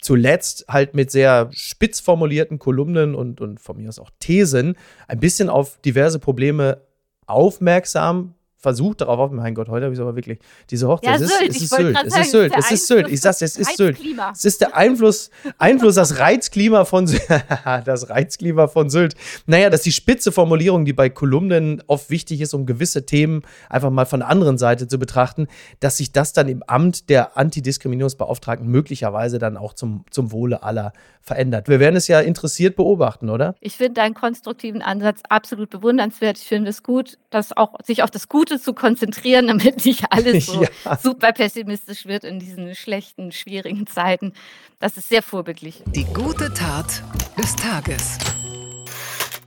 [0.00, 4.76] zuletzt halt mit sehr spitz formulierten Kolumnen und, und von mir aus auch Thesen
[5.08, 6.80] ein bisschen auf diverse Probleme
[7.26, 10.38] aufmerksam versucht darauf auf, mein Gott, heute habe ich es aber wirklich,
[10.70, 13.20] diese Hochzeit, ja, es, ist, es, ist Sylt, es ist Sylt, es ist Sylt, ich
[13.20, 13.98] sag's, es ist Sylt.
[14.32, 17.22] Es ist der Einfluss, Einfluss, das Reizklima von Sylt,
[17.84, 19.14] das Reizklima von Sylt.
[19.46, 23.42] Naja, das ist die spitze Formulierung, die bei Kolumnen oft wichtig ist, um gewisse Themen
[23.68, 25.48] einfach mal von der anderen Seite zu betrachten,
[25.80, 30.92] dass sich das dann im Amt der Antidiskriminierungsbeauftragten möglicherweise dann auch zum, zum Wohle aller
[31.26, 31.68] verändert.
[31.68, 33.56] Wir werden es ja interessiert beobachten, oder?
[33.60, 36.38] Ich finde deinen konstruktiven Ansatz absolut bewundernswert.
[36.38, 40.46] Ich finde es gut, dass auch sich auf das Gute zu konzentrieren, damit nicht alles
[40.46, 40.96] so ja.
[40.96, 44.32] super pessimistisch wird in diesen schlechten, schwierigen Zeiten.
[44.78, 45.82] Das ist sehr vorbildlich.
[45.86, 47.02] Die gute Tat
[47.38, 48.18] des Tages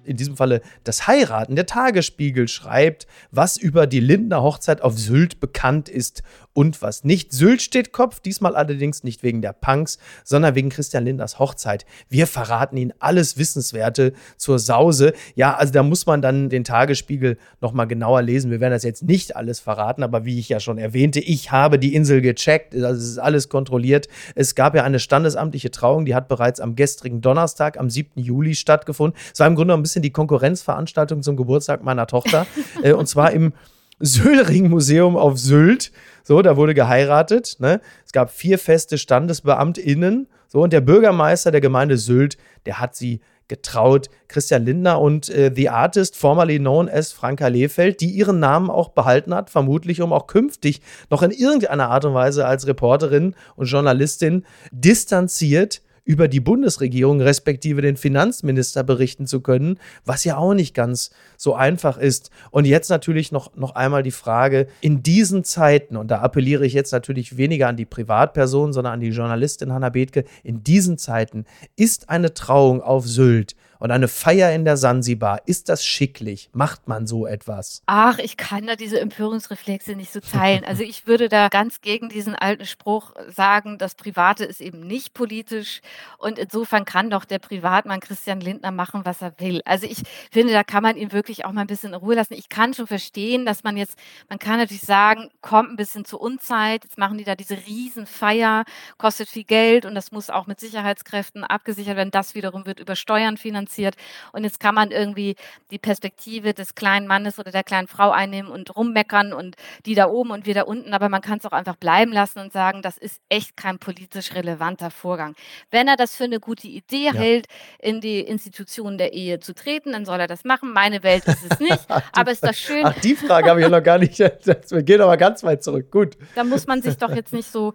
[0.10, 1.56] in diesem Falle das Heiraten.
[1.56, 6.24] Der Tagesspiegel schreibt, was über die Lindner Hochzeit auf Sylt bekannt ist
[6.60, 7.32] und was nicht.
[7.32, 11.86] Sylt steht Kopf, diesmal allerdings nicht wegen der Punks, sondern wegen Christian Lindners Hochzeit.
[12.10, 15.14] Wir verraten Ihnen alles Wissenswerte zur Sause.
[15.36, 18.52] Ja, also da muss man dann den Tagesspiegel nochmal genauer lesen.
[18.52, 21.80] Wir werden das jetzt nicht alles verraten, aber wie ich ja schon erwähnte, ich habe
[21.80, 22.76] die Insel gecheckt.
[22.76, 24.10] Also es ist alles kontrolliert.
[24.36, 28.22] Es gab ja eine standesamtliche Trauung, die hat bereits am gestrigen Donnerstag, am 7.
[28.22, 29.18] Juli stattgefunden.
[29.34, 32.46] Es war im Grunde ein bisschen die Konkurrenzveranstaltung zum Geburtstag meiner Tochter.
[32.84, 33.54] äh, und zwar im
[34.00, 35.92] Sölring-Museum auf Sylt.
[36.30, 37.56] So, da wurde geheiratet.
[37.58, 37.82] Ne?
[38.06, 40.28] Es gab vier feste StandesbeamtInnen.
[40.48, 42.38] So, und der Bürgermeister der Gemeinde Sylt,
[42.68, 44.12] der hat sie getraut.
[44.28, 48.90] Christian Lindner und äh, The Artist, formerly known as Franka Lehfeld, die ihren Namen auch
[48.90, 53.66] behalten hat, vermutlich um auch künftig noch in irgendeiner Art und Weise als Reporterin und
[53.66, 60.74] Journalistin distanziert über die Bundesregierung respektive den Finanzminister berichten zu können, was ja auch nicht
[60.74, 62.30] ganz so einfach ist.
[62.52, 66.74] Und jetzt natürlich noch, noch einmal die Frage, in diesen Zeiten, und da appelliere ich
[66.74, 71.46] jetzt natürlich weniger an die Privatperson, sondern an die Journalistin Hanna Bethke, in diesen Zeiten
[71.76, 75.42] ist eine Trauung auf Sylt und eine Feier in der Sansibar.
[75.46, 76.50] Ist das schicklich?
[76.54, 77.82] Macht man so etwas?
[77.86, 80.66] Ach, ich kann da diese Empörungsreflexe nicht so teilen.
[80.66, 85.14] Also ich würde da ganz gegen diesen alten Spruch sagen, das Private ist eben nicht
[85.14, 85.82] politisch
[86.18, 89.62] und insofern kann doch der Privatmann Christian Lindner machen, was er will.
[89.66, 92.34] Also ich finde, da kann man ihn wirklich auch mal ein bisschen in Ruhe lassen.
[92.34, 96.20] Ich kann schon verstehen, dass man jetzt, man kann natürlich sagen, kommt ein bisschen zur
[96.20, 98.66] Unzeit, jetzt machen die da diese Riesenfeier,
[98.98, 102.12] kostet viel Geld und das muss auch mit Sicherheitskräften abgesichert werden.
[102.12, 103.96] Das wiederum wird über Steuern finanziert finanziert.
[104.32, 105.36] Und jetzt kann man irgendwie
[105.72, 109.56] die Perspektive des kleinen Mannes oder der kleinen Frau einnehmen und rummeckern und
[109.86, 110.94] die da oben und wir da unten.
[110.94, 114.34] Aber man kann es auch einfach bleiben lassen und sagen, das ist echt kein politisch
[114.34, 115.36] relevanter Vorgang.
[115.72, 117.14] Wenn er das für eine gute Idee ja.
[117.14, 117.48] hält,
[117.80, 120.74] in die Institutionen der Ehe zu treten, dann soll er das machen.
[120.74, 121.80] Meine Welt ist es nicht.
[122.14, 122.86] aber ist das schön.
[122.86, 124.20] Ach, die Frage habe ich ja noch gar nicht.
[124.20, 125.92] Wir gehen aber ganz weit zurück.
[125.92, 126.18] Gut.
[126.36, 127.74] Da muss man sich doch jetzt nicht so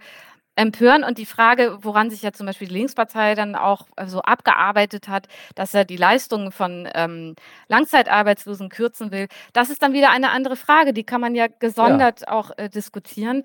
[0.57, 1.05] empören.
[1.05, 5.09] Und die Frage, woran sich ja zum Beispiel die Linkspartei dann auch äh, so abgearbeitet
[5.09, 7.35] hat, dass er die Leistungen von ähm,
[7.69, 10.93] Langzeitarbeitslosen kürzen will, das ist dann wieder eine andere Frage.
[10.93, 12.29] Die kann man ja gesondert ja.
[12.29, 13.43] auch äh, diskutieren.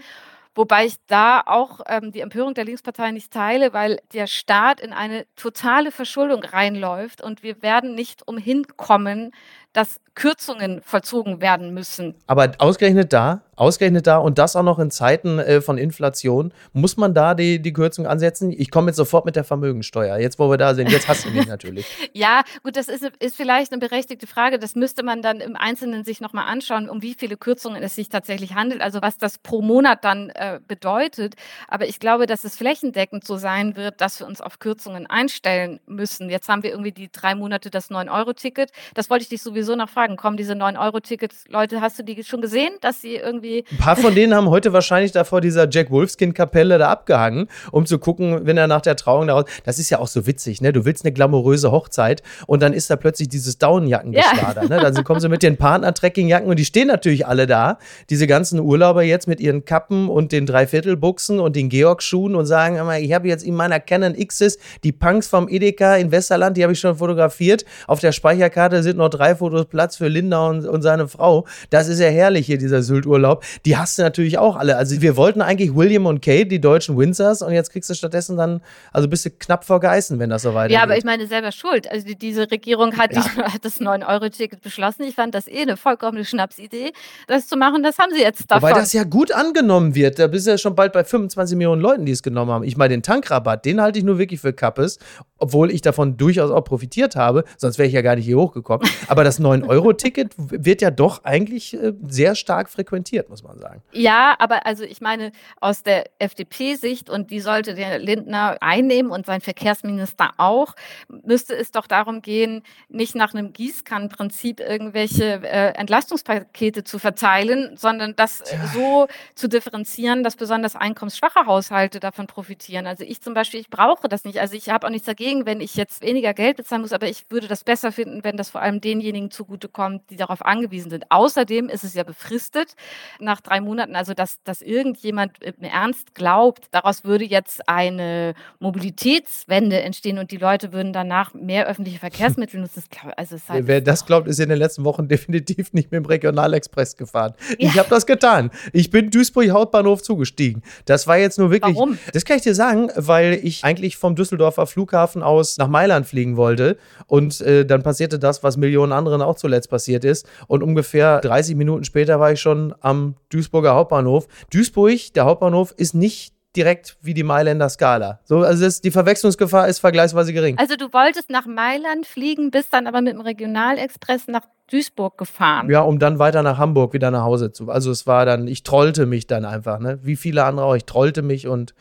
[0.55, 4.93] Wobei ich da auch ähm, die Empörung der Linkspartei nicht teile, weil der Staat in
[4.93, 9.31] eine totale Verschuldung reinläuft und wir werden nicht umhin kommen,
[9.73, 12.13] dass Kürzungen vollzogen werden müssen.
[12.27, 16.97] Aber ausgerechnet da, ausgerechnet da und das auch noch in Zeiten äh, von Inflation, muss
[16.97, 18.51] man da die, die Kürzung ansetzen?
[18.51, 20.17] Ich komme jetzt sofort mit der Vermögensteuer.
[20.17, 21.85] Jetzt, wo wir da sind, jetzt hast du mich natürlich.
[22.13, 24.59] ja, gut, das ist, ist vielleicht eine berechtigte Frage.
[24.59, 28.09] Das müsste man dann im Einzelnen sich nochmal anschauen, um wie viele Kürzungen es sich
[28.09, 31.35] tatsächlich handelt, also was das pro Monat dann äh, bedeutet.
[31.69, 35.79] Aber ich glaube, dass es flächendeckend so sein wird, dass wir uns auf Kürzungen einstellen
[35.85, 36.29] müssen.
[36.29, 38.71] Jetzt haben wir irgendwie die drei Monate das 9-Euro-Ticket.
[38.93, 40.15] Das wollte ich dich sowieso noch fragen.
[40.15, 43.65] Kommen diese 9-Euro-Tickets, Leute, hast du die schon gesehen, dass sie irgendwie.
[43.71, 47.85] Ein paar von denen haben heute wahrscheinlich da vor dieser Jack Wolfskin-Kapelle da abgehangen, um
[47.85, 49.45] zu gucken, wenn er nach der Trauung da raus.
[49.65, 50.73] Das ist ja auch so witzig, ne?
[50.73, 54.63] Du willst eine glamouröse Hochzeit und dann ist da plötzlich dieses Daunenjackengeschwader.
[54.63, 54.69] Ja.
[54.69, 54.79] Ne?
[54.79, 57.77] Dann kommen sie mit den Partner-Trekkingjacken und die stehen natürlich alle da.
[58.09, 62.79] Diese ganzen Urlauber jetzt mit ihren Kappen und den Dreiviertelbuchsen und den Georg-Schuhen und sagen,
[63.01, 66.73] ich habe jetzt in meiner Canon Xs die Punks vom Edeka in Westerland, die habe
[66.73, 67.65] ich schon fotografiert.
[67.87, 71.45] Auf der Speicherkarte sind noch drei Fotos Platz für Linda und, und seine Frau.
[71.69, 73.43] Das ist ja herrlich hier, dieser Sylt-Urlaub.
[73.65, 74.77] Die hast du natürlich auch alle.
[74.77, 78.37] Also wir wollten eigentlich William und Kate, die deutschen Windsors, und jetzt kriegst du stattdessen
[78.37, 80.77] dann, also bist du knapp vor Geißen, wenn das so weitergeht.
[80.77, 81.89] Ja, aber ich meine selber schuld.
[81.91, 83.21] Also die, diese Regierung hat, ja.
[83.21, 85.03] die, hat das 9-Euro-Ticket beschlossen.
[85.03, 86.91] Ich fand das eh eine vollkommene Schnapsidee,
[87.27, 87.83] das zu machen.
[87.83, 88.69] Das haben sie jetzt davon.
[88.69, 90.19] Weil das ja gut angenommen wird.
[90.19, 92.63] Da bist du ja schon bald bei 25 Millionen Leuten, die es genommen haben.
[92.63, 94.99] Ich meine, den Tankrabatt, den halte ich nur wirklich für Kappes,
[95.37, 97.43] obwohl ich davon durchaus auch profitiert habe.
[97.57, 98.87] Sonst wäre ich ja gar nicht hier hochgekommen.
[99.07, 103.81] Aber das 9 9-Euro-Ticket wird ja doch eigentlich äh, sehr stark frequentiert, muss man sagen.
[103.91, 109.25] Ja, aber also ich meine, aus der FDP-Sicht, und die sollte der Lindner einnehmen und
[109.25, 110.75] sein Verkehrsminister auch,
[111.07, 118.15] müsste es doch darum gehen, nicht nach einem Gießkannenprinzip irgendwelche äh, Entlastungspakete zu verteilen, sondern
[118.15, 118.59] das Tja.
[118.73, 122.87] so zu differenzieren, dass besonders einkommensschwache Haushalte davon profitieren.
[122.87, 124.39] Also ich zum Beispiel, ich brauche das nicht.
[124.39, 127.25] Also ich habe auch nichts dagegen, wenn ich jetzt weniger Geld bezahlen muss, aber ich
[127.29, 131.05] würde das besser finden, wenn das vor allem denjenigen zu zugutekommt, die darauf angewiesen sind.
[131.09, 132.75] Außerdem ist es ja befristet
[133.19, 139.79] nach drei Monaten, also dass, dass irgendjemand im Ernst glaubt, daraus würde jetzt eine Mobilitätswende
[139.81, 142.83] entstehen und die Leute würden danach mehr öffentliche Verkehrsmittel nutzen.
[143.15, 146.97] Also halt Wer das glaubt, ist in den letzten Wochen definitiv nicht mit dem Regionalexpress
[146.97, 147.33] gefahren.
[147.51, 147.69] Ja.
[147.69, 148.51] Ich habe das getan.
[148.73, 150.63] Ich bin Duisburg Hauptbahnhof zugestiegen.
[150.85, 151.75] Das war jetzt nur wirklich.
[151.75, 151.97] Warum?
[152.13, 156.35] Das kann ich dir sagen, weil ich eigentlich vom Düsseldorfer Flughafen aus nach Mailand fliegen
[156.35, 160.27] wollte und äh, dann passierte das, was Millionen anderen auch zuletzt passiert ist.
[160.47, 164.27] Und ungefähr 30 Minuten später war ich schon am Duisburger Hauptbahnhof.
[164.51, 168.19] Duisburg, der Hauptbahnhof, ist nicht direkt wie die Mailänder Skala.
[168.23, 170.57] So, also das, die Verwechslungsgefahr ist vergleichsweise gering.
[170.57, 175.69] Also du wolltest nach Mailand fliegen, bist dann aber mit dem Regionalexpress nach Duisburg gefahren.
[175.69, 177.69] Ja, um dann weiter nach Hamburg wieder nach Hause zu.
[177.69, 179.99] Also es war dann, ich trollte mich dann einfach, ne?
[180.01, 181.73] Wie viele andere auch, ich trollte mich und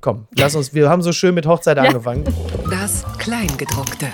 [0.00, 1.84] komm, lass uns, wir haben so schön mit Hochzeit ja.
[1.84, 2.24] angefangen.
[2.70, 4.06] Das Kleingedruckte.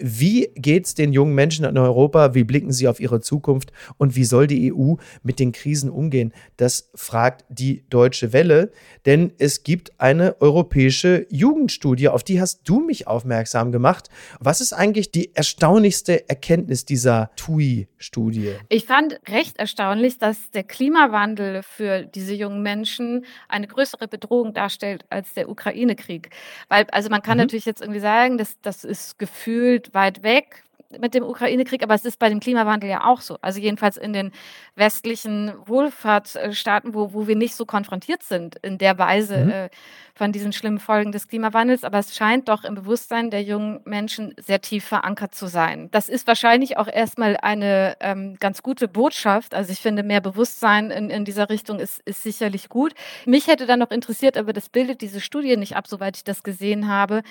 [0.00, 2.34] Wie geht es den jungen Menschen in Europa?
[2.34, 3.72] Wie blicken sie auf ihre Zukunft?
[3.96, 6.32] Und wie soll die EU mit den Krisen umgehen?
[6.56, 8.70] Das fragt die Deutsche Welle.
[9.06, 14.08] Denn es gibt eine europäische Jugendstudie, auf die hast du mich aufmerksam gemacht.
[14.40, 18.54] Was ist eigentlich die erstaunlichste Erkenntnis dieser TUI-Studie?
[18.68, 25.04] Ich fand recht erstaunlich, dass der Klimawandel für diese jungen Menschen eine größere Bedrohung darstellt
[25.10, 26.30] als der Ukraine-Krieg.
[26.68, 27.44] Weil, also man kann mhm.
[27.44, 30.64] natürlich jetzt irgendwie sagen, dass das ist gefühlt weit weg
[30.98, 33.36] mit dem Ukraine-Krieg, aber es ist bei dem Klimawandel ja auch so.
[33.42, 34.32] Also jedenfalls in den
[34.74, 39.50] westlichen Wohlfahrtsstaaten, wo, wo wir nicht so konfrontiert sind in der Weise mhm.
[39.50, 39.68] äh,
[40.14, 41.84] von diesen schlimmen Folgen des Klimawandels.
[41.84, 45.90] Aber es scheint doch im Bewusstsein der jungen Menschen sehr tief verankert zu sein.
[45.90, 49.54] Das ist wahrscheinlich auch erstmal eine ähm, ganz gute Botschaft.
[49.54, 52.94] Also ich finde, mehr Bewusstsein in, in dieser Richtung ist, ist sicherlich gut.
[53.26, 56.42] Mich hätte dann noch interessiert, aber das bildet diese Studie nicht ab, soweit ich das
[56.42, 57.22] gesehen habe,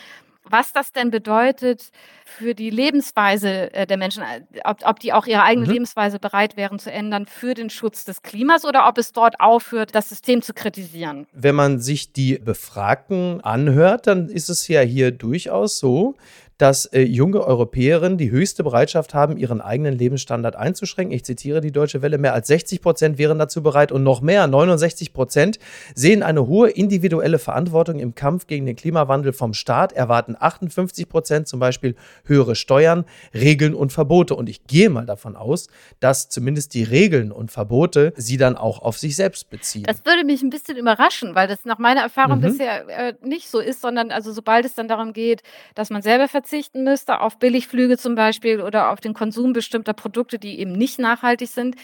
[0.50, 1.92] was das denn bedeutet
[2.26, 5.74] für die Lebensweise äh, der Menschen, äh, ob, ob die auch ihre eigene mhm.
[5.74, 9.96] Lebensweise bereit wären zu ändern für den Schutz des Klimas oder ob es dort aufhört,
[9.96, 11.28] das System zu kritisieren.
[11.32, 16.16] Wenn man sich die Befragten anhört, dann ist es ja hier durchaus so,
[16.58, 21.15] dass äh, junge Europäerinnen die höchste Bereitschaft haben, ihren eigenen Lebensstandard einzuschränken.
[21.15, 24.48] Ich zitiere die Deutsche Welle, mehr als 60 Prozent wären dazu bereit und noch mehr,
[24.48, 25.60] 69 Prozent,
[25.93, 31.48] sehen eine hohe individuelle Verantwortung im Kampf gegen den Klimawandel vom Staat, erwarten 58 Prozent
[31.48, 34.36] zum Beispiel höhere Steuern, Regeln und Verbote.
[34.36, 35.67] Und ich gehe mal davon aus,
[36.00, 39.84] dass zumindest die Regeln und Verbote sie dann auch auf sich selbst beziehen.
[39.84, 42.41] Das würde mich ein bisschen überraschen, weil das nach meiner Erfahrung mhm.
[42.41, 45.43] bisher äh, nicht so ist, sondern also sobald es dann darum geht,
[45.76, 49.92] dass man selber verzichtet, verzichten müsste, auf Billigflüge zum Beispiel oder auf den Konsum bestimmter
[49.92, 51.76] Produkte, die eben nicht nachhaltig sind,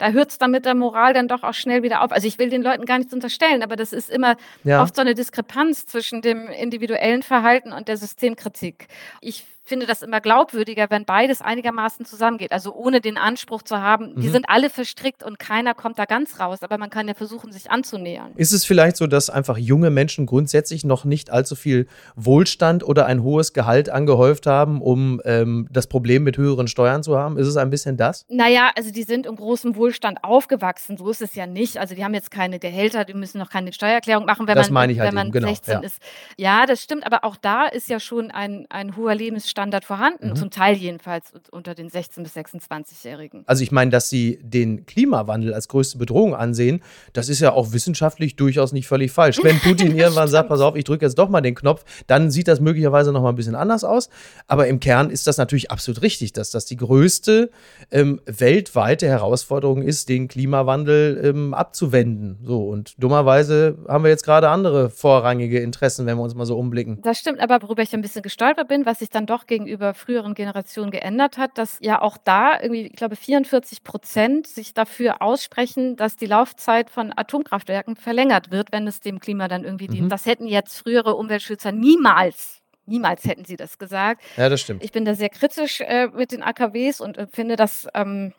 [0.00, 2.10] da hört es dann mit der Moral dann doch auch schnell wieder auf.
[2.10, 4.82] Also ich will den Leuten gar nichts unterstellen, aber das ist immer ja.
[4.82, 8.88] oft so eine Diskrepanz zwischen dem individuellen Verhalten und der Systemkritik.
[9.20, 12.50] Ich finde das immer glaubwürdiger, wenn beides einigermaßen zusammengeht.
[12.50, 14.20] Also ohne den Anspruch zu haben, mhm.
[14.20, 17.52] die sind alle verstrickt und keiner kommt da ganz raus, aber man kann ja versuchen,
[17.52, 18.32] sich anzunähern.
[18.34, 21.86] Ist es vielleicht so, dass einfach junge Menschen grundsätzlich noch nicht allzu viel
[22.16, 27.16] Wohlstand oder ein hohes Gehalt angehäuft haben, um ähm, das Problem mit höheren Steuern zu
[27.16, 27.38] haben?
[27.38, 28.26] Ist es ein bisschen das?
[28.28, 29.89] Naja, also die sind in großem Wohlstand
[30.22, 30.96] aufgewachsen.
[30.96, 31.78] So ist es ja nicht.
[31.78, 34.90] Also die haben jetzt keine Gehälter, die müssen noch keine Steuererklärung machen, wenn das man,
[34.90, 35.80] halt wenn man genau, 16 ja.
[35.80, 36.02] ist.
[36.36, 40.30] Ja, das stimmt, aber auch da ist ja schon ein, ein hoher Lebensstandard Standard vorhanden,
[40.30, 40.36] mhm.
[40.36, 43.44] zum Teil jedenfalls unter den 16- bis 26-Jährigen.
[43.46, 47.72] Also ich meine, dass Sie den Klimawandel als größte Bedrohung ansehen, das ist ja auch
[47.72, 49.38] wissenschaftlich durchaus nicht völlig falsch.
[49.42, 52.48] Wenn Putin irgendwann sagt, pass auf, ich drücke jetzt doch mal den Knopf, dann sieht
[52.48, 54.08] das möglicherweise noch mal ein bisschen anders aus.
[54.46, 57.50] Aber im Kern ist das natürlich absolut richtig, dass das die größte
[57.90, 62.38] ähm, weltweite Herausforderung ist, den Klimawandel ähm, abzuwenden.
[62.44, 66.56] So und dummerweise haben wir jetzt gerade andere vorrangige Interessen, wenn wir uns mal so
[66.56, 67.00] umblicken.
[67.02, 70.34] Das stimmt, aber worüber ich ein bisschen gestolpert bin, was ich dann doch gegenüber früheren
[70.34, 75.96] Generationen geändert hat, dass ja auch da irgendwie, ich glaube, 44 Prozent sich dafür aussprechen,
[75.96, 80.04] dass die Laufzeit von Atomkraftwerken verlängert wird, wenn es dem Klima dann irgendwie dient.
[80.04, 80.10] Mhm.
[80.10, 84.20] Das hätten jetzt frühere Umweltschützer niemals Niemals hätten sie das gesagt.
[84.36, 84.82] Ja, das stimmt.
[84.82, 88.32] Ich bin da sehr kritisch äh, mit den AKWs und äh, finde, dass ähm,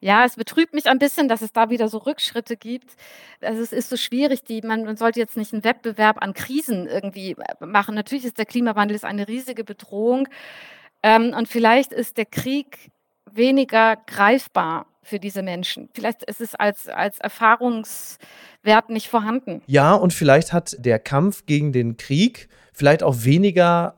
[0.00, 2.90] ja, es betrübt mich ein bisschen, dass es da wieder so Rückschritte gibt.
[3.40, 6.86] Also es ist so schwierig, die, man, man sollte jetzt nicht einen Wettbewerb an Krisen
[6.86, 7.94] irgendwie äh, machen.
[7.94, 10.28] Natürlich ist der Klimawandel ist eine riesige Bedrohung.
[11.02, 12.90] Ähm, und vielleicht ist der Krieg
[13.30, 15.88] weniger greifbar für diese Menschen.
[15.92, 19.62] Vielleicht ist es als, als Erfahrungswert nicht vorhanden.
[19.66, 23.96] Ja, und vielleicht hat der Kampf gegen den Krieg vielleicht auch weniger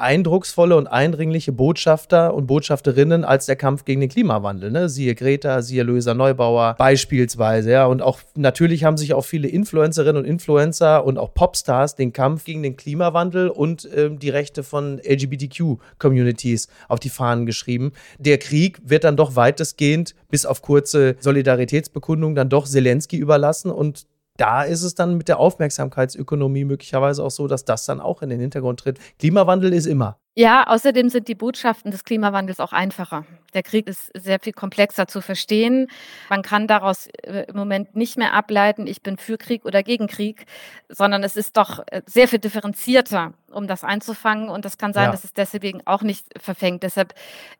[0.00, 4.70] eindrucksvolle und eindringliche Botschafter und Botschafterinnen als der Kampf gegen den Klimawandel.
[4.70, 4.88] Ne?
[4.88, 7.70] Siehe Greta, siehe Löser Neubauer beispielsweise.
[7.70, 7.86] Ja?
[7.86, 12.44] Und auch natürlich haben sich auch viele Influencerinnen und Influencer und auch Popstars den Kampf
[12.44, 17.92] gegen den Klimawandel und ähm, die Rechte von LGBTQ-Communities auf die Fahnen geschrieben.
[18.18, 24.06] Der Krieg wird dann doch weitestgehend bis auf kurze Solidaritätsbekundungen dann doch Zelensky überlassen und
[24.40, 28.30] da ist es dann mit der Aufmerksamkeitsökonomie möglicherweise auch so, dass das dann auch in
[28.30, 28.98] den Hintergrund tritt.
[29.18, 30.18] Klimawandel ist immer.
[30.34, 33.26] Ja, außerdem sind die Botschaften des Klimawandels auch einfacher.
[33.52, 35.88] Der Krieg ist sehr viel komplexer zu verstehen.
[36.30, 40.06] Man kann daraus äh, im Moment nicht mehr ableiten, ich bin für Krieg oder gegen
[40.06, 40.46] Krieg,
[40.88, 44.48] sondern es ist doch äh, sehr viel differenzierter, um das einzufangen.
[44.48, 45.10] Und das kann sein, ja.
[45.10, 46.84] dass es deswegen auch nicht verfängt.
[46.84, 47.12] Deshalb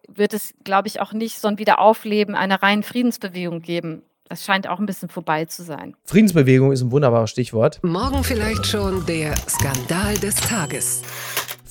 [0.09, 4.03] wird es, glaube ich, auch nicht so ein Wiederaufleben einer reinen Friedensbewegung geben.
[4.31, 5.97] Das scheint auch ein bisschen vorbei zu sein.
[6.05, 7.81] Friedensbewegung ist ein wunderbares Stichwort.
[7.83, 11.03] Morgen vielleicht schon der Skandal des Tages.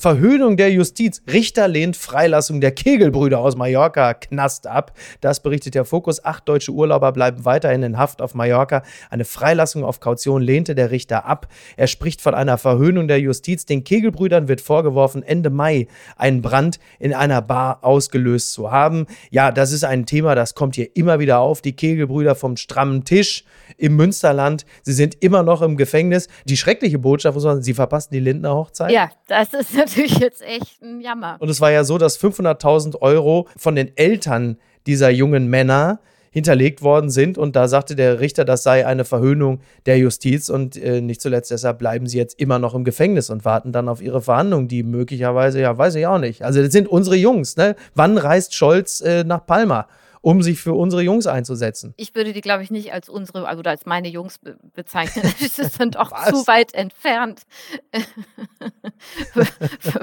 [0.00, 1.20] Verhöhnung der Justiz.
[1.30, 4.92] Richter lehnt Freilassung der Kegelbrüder aus Mallorca Knast ab.
[5.20, 6.24] Das berichtet der Fokus.
[6.24, 8.82] Acht deutsche Urlauber bleiben weiterhin in Haft auf Mallorca.
[9.10, 11.48] Eine Freilassung auf Kaution lehnte der Richter ab.
[11.76, 13.66] Er spricht von einer Verhöhnung der Justiz.
[13.66, 15.86] Den Kegelbrüdern wird vorgeworfen, Ende Mai
[16.16, 19.06] einen Brand in einer Bar ausgelöst zu haben.
[19.30, 21.60] Ja, das ist ein Thema, das kommt hier immer wieder auf.
[21.60, 23.44] Die Kegelbrüder vom strammen Tisch
[23.76, 24.64] im Münsterland.
[24.82, 26.28] Sie sind immer noch im Gefängnis.
[26.46, 28.92] Die schreckliche Botschaft, muss man sagen, sie verpassen die Lindner Hochzeit.
[28.92, 31.36] Ja, das ist natürlich jetzt echt ein Jammer.
[31.40, 36.00] Und es war ja so, dass 500.000 Euro von den Eltern dieser jungen Männer
[36.32, 37.38] hinterlegt worden sind.
[37.38, 40.48] Und da sagte der Richter, das sei eine Verhöhnung der Justiz.
[40.48, 43.88] Und äh, nicht zuletzt deshalb bleiben sie jetzt immer noch im Gefängnis und warten dann
[43.88, 46.42] auf ihre Verhandlungen, die möglicherweise, ja, weiß ich auch nicht.
[46.42, 47.56] Also das sind unsere Jungs.
[47.56, 47.74] Ne?
[47.94, 49.88] Wann reist Scholz äh, nach Palma?
[50.22, 51.94] Um sich für unsere Jungs einzusetzen.
[51.96, 55.24] Ich würde die, glaube ich, nicht als unsere, also als meine Jungs be bezeichnen.
[55.40, 57.42] Das ist dann doch zu weit entfernt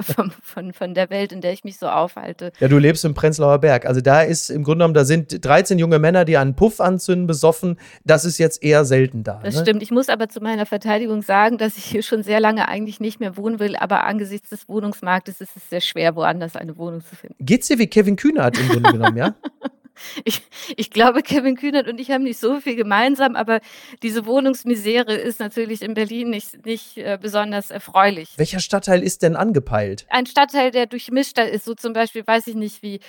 [0.00, 2.52] von, von, von, der Welt, in der ich mich so aufhalte.
[2.58, 3.86] Ja, du lebst im Prenzlauer Berg.
[3.86, 7.26] Also da ist im Grunde genommen, da sind 13 junge Männer, die einen Puff anzünden,
[7.26, 7.78] besoffen.
[8.04, 9.40] Das ist jetzt eher selten da.
[9.42, 9.62] Das ne?
[9.62, 9.82] stimmt.
[9.82, 13.20] Ich muss aber zu meiner Verteidigung sagen, dass ich hier schon sehr lange eigentlich nicht
[13.20, 17.14] mehr wohnen will, aber angesichts des Wohnungsmarktes ist es sehr schwer, woanders eine Wohnung zu
[17.14, 17.36] finden.
[17.40, 19.34] Geht's dir wie Kevin Kühnert im Grunde genommen, ja?
[20.24, 20.42] Ich,
[20.76, 23.60] ich glaube, Kevin Kühnert und ich haben nicht so viel gemeinsam, aber
[24.02, 28.30] diese Wohnungsmisere ist natürlich in Berlin nicht, nicht äh, besonders erfreulich.
[28.36, 30.06] Welcher Stadtteil ist denn angepeilt?
[30.08, 33.00] Ein Stadtteil, der durchmischter ist, so zum Beispiel, weiß ich nicht, wie,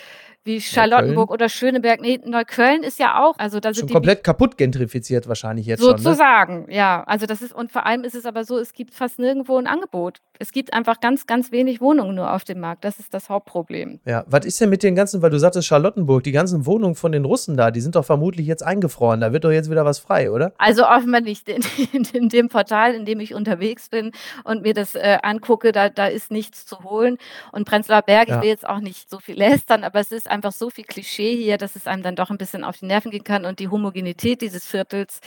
[0.49, 2.01] wie Charlottenburg oder Schöneberg.
[2.01, 5.81] Nee, Neukölln ist ja auch, also da sind Schon die komplett kaputt gentrifiziert wahrscheinlich jetzt
[5.81, 5.91] schon.
[5.91, 5.97] Ne?
[5.99, 7.03] sozusagen, ja.
[7.05, 9.67] Also das ist, und vor allem ist es aber so, es gibt fast nirgendwo ein
[9.67, 10.17] Angebot.
[10.39, 12.85] Es gibt einfach ganz, ganz wenig Wohnungen nur auf dem Markt.
[12.85, 13.99] Das ist das Hauptproblem.
[14.05, 17.11] Ja, was ist denn mit den ganzen, weil du sagtest Charlottenburg, die ganzen Wohnungen von
[17.11, 19.19] den Russen da, die sind doch vermutlich jetzt eingefroren.
[19.19, 20.53] Da wird doch jetzt wieder was frei, oder?
[20.57, 21.47] Also offenbar nicht.
[21.49, 24.11] In, in, in dem Portal, in dem ich unterwegs bin
[24.45, 27.17] und mir das äh, angucke, da, da ist nichts zu holen.
[27.51, 28.37] Und Prenzlauer Berg, Ja.
[28.37, 31.35] ich will jetzt auch nicht so viel lästern, aber es ist einfach so viel Klischee
[31.35, 33.45] hier, dass es einem dann doch ein bisschen auf die Nerven gehen kann.
[33.45, 35.19] Und die Homogenität dieses Viertels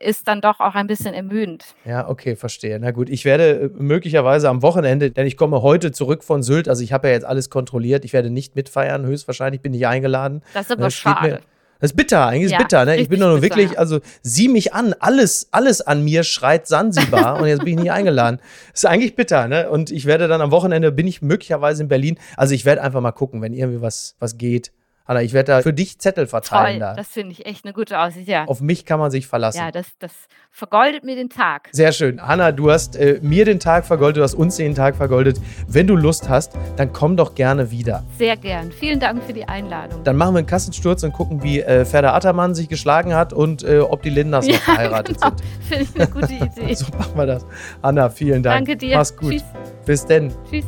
[0.00, 1.64] ist dann doch auch ein bisschen ermüdend.
[1.84, 2.78] Ja, okay, verstehe.
[2.80, 6.68] Na gut, ich werde äh, möglicherweise am Wochenende, denn ich komme heute zurück von Sylt,
[6.68, 10.42] also ich habe ja jetzt alles kontrolliert, ich werde nicht mitfeiern, höchstwahrscheinlich bin ich eingeladen.
[10.52, 11.28] Das ist aber Das steht schade.
[11.34, 11.40] mir-
[11.84, 12.96] Das ist bitter, eigentlich ist Ja, bitter, ne?
[12.96, 13.56] Ich bin doch nur bitter.
[13.56, 17.80] wirklich, also sieh mich an, alles, alles an mir schreit Sansibar und jetzt bin ich
[17.84, 18.40] nicht eingeladen.
[18.72, 19.68] Das ist eigentlich bitter, ne?
[19.68, 23.02] Und ich werde dann am Wochenende, bin ich möglicherweise in Berlin, also ich werde einfach
[23.02, 24.72] mal gucken, wenn irgendwie was, was geht.
[25.06, 26.94] Anna, ich werde da für dich Zettel verteilen Toll, da.
[26.94, 28.26] das finde ich echt eine gute Aussicht.
[28.26, 29.58] Ja, Auf mich kann man sich verlassen.
[29.58, 30.12] ja das, das
[30.50, 31.68] vergoldet mir den Tag.
[31.72, 32.26] Sehr schön.
[32.26, 35.38] Hanna, du hast äh, mir den Tag vergoldet, du hast uns den Tag vergoldet.
[35.68, 38.02] Wenn du Lust hast, dann komm doch gerne wieder.
[38.16, 38.72] Sehr gern.
[38.72, 40.02] Vielen Dank für die Einladung.
[40.04, 43.62] Dann machen wir einen Kassensturz und gucken, wie äh, Ferda Attermann sich geschlagen hat und
[43.62, 45.36] äh, ob die Lindners noch verheiratet genau.
[45.36, 45.42] sind.
[45.68, 46.32] Finde ich eine gute
[46.62, 46.74] Idee.
[46.74, 47.44] So machen wir das.
[47.82, 48.64] Hanna, vielen Dank.
[48.66, 48.96] Danke dir.
[48.96, 49.32] Mach's gut.
[49.32, 49.44] Tschüss.
[49.84, 50.32] Bis denn.
[50.48, 50.64] Tschüss.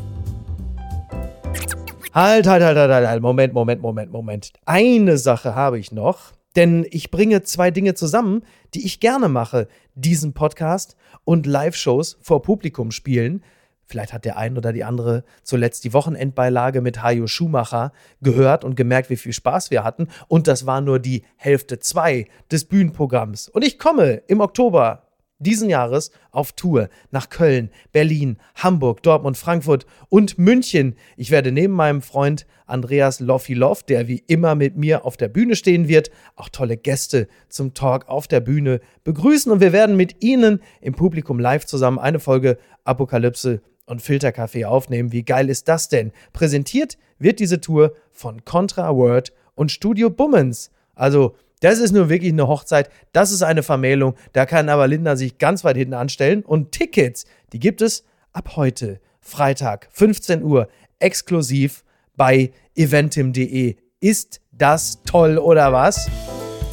[2.16, 3.20] Halt, halt, halt, halt, halt, halt.
[3.20, 4.52] Moment, Moment, Moment, Moment.
[4.64, 6.32] Eine Sache habe ich noch.
[6.56, 8.42] Denn ich bringe zwei Dinge zusammen,
[8.72, 9.68] die ich gerne mache.
[9.94, 13.44] Diesen Podcast und Live-Shows vor Publikum spielen.
[13.84, 17.92] Vielleicht hat der ein oder die andere zuletzt die Wochenendbeilage mit Hajo Schumacher
[18.22, 20.08] gehört und gemerkt, wie viel Spaß wir hatten.
[20.26, 23.50] Und das war nur die Hälfte zwei des Bühnenprogramms.
[23.50, 25.05] Und ich komme im Oktober
[25.38, 30.96] diesen Jahres auf Tour nach Köln, Berlin, Hamburg, Dortmund, Frankfurt und München.
[31.16, 35.56] Ich werde neben meinem Freund Andreas Loffi-Loff, der wie immer mit mir auf der Bühne
[35.56, 40.22] stehen wird, auch tolle Gäste zum Talk auf der Bühne begrüßen und wir werden mit
[40.22, 45.12] Ihnen im Publikum live zusammen eine Folge Apokalypse und Filterkaffee aufnehmen.
[45.12, 46.12] Wie geil ist das denn?
[46.32, 50.70] Präsentiert wird diese Tour von Contra Word und Studio Bummens.
[50.94, 55.16] Also das ist nur wirklich eine Hochzeit, das ist eine Vermählung, da kann aber Linda
[55.16, 56.44] sich ganz weit hinten anstellen.
[56.44, 60.68] Und Tickets, die gibt es ab heute, Freitag, 15 Uhr,
[61.00, 61.82] exklusiv
[62.16, 63.76] bei eventim.de.
[63.98, 66.08] Ist das toll oder was?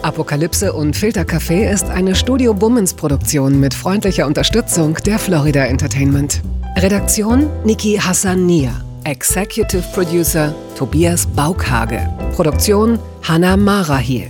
[0.03, 6.41] Apokalypse und Filtercafé ist eine Studio Bummens Produktion mit freundlicher Unterstützung der Florida Entertainment.
[6.77, 8.83] Redaktion Niki Hassania.
[9.05, 12.07] Executive Producer Tobias Baukhage.
[12.35, 14.29] Produktion Hanna Marahiel.